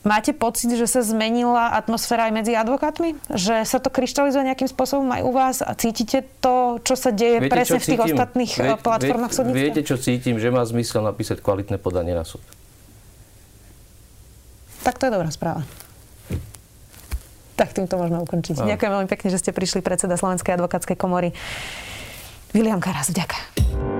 Máte 0.00 0.32
pocit, 0.32 0.72
že 0.72 0.88
sa 0.88 1.04
zmenila 1.04 1.76
atmosféra 1.76 2.32
aj 2.32 2.32
medzi 2.32 2.52
advokátmi? 2.56 3.20
Že 3.28 3.68
sa 3.68 3.84
to 3.84 3.92
kryštalizuje 3.92 4.48
nejakým 4.48 4.64
spôsobom 4.72 5.04
aj 5.12 5.20
u 5.20 5.32
vás 5.36 5.56
a 5.60 5.76
cítite 5.76 6.24
to, 6.40 6.80
čo 6.80 6.96
sa 6.96 7.12
deje 7.12 7.44
viete, 7.44 7.52
presne 7.52 7.76
v 7.76 7.84
tých 7.84 8.00
cítim? 8.00 8.16
ostatných 8.16 8.52
Vie, 8.56 8.80
platformách 8.80 9.32
súdnictva? 9.36 9.60
Viete, 9.60 9.80
čo 9.84 10.00
cítim? 10.00 10.40
Že 10.40 10.56
má 10.56 10.64
zmysel 10.64 11.04
napísať 11.04 11.44
kvalitné 11.44 11.76
podanie 11.76 12.16
na 12.16 12.24
súd. 12.24 12.40
Tak 14.80 14.96
to 14.96 15.04
je 15.04 15.12
dobrá 15.12 15.28
správa. 15.28 15.68
Tak 17.60 17.76
týmto 17.76 18.00
môžeme 18.00 18.24
ukončiť. 18.24 18.64
A. 18.64 18.72
Ďakujem 18.72 18.92
veľmi 18.96 19.08
pekne, 19.12 19.28
že 19.28 19.36
ste 19.36 19.52
prišli 19.52 19.84
predseda 19.84 20.16
Slovenskej 20.16 20.56
advokátskej 20.56 20.96
komory. 20.96 21.36
William 22.56 22.80
Karas, 22.80 23.12
ďakujem. 23.12 23.99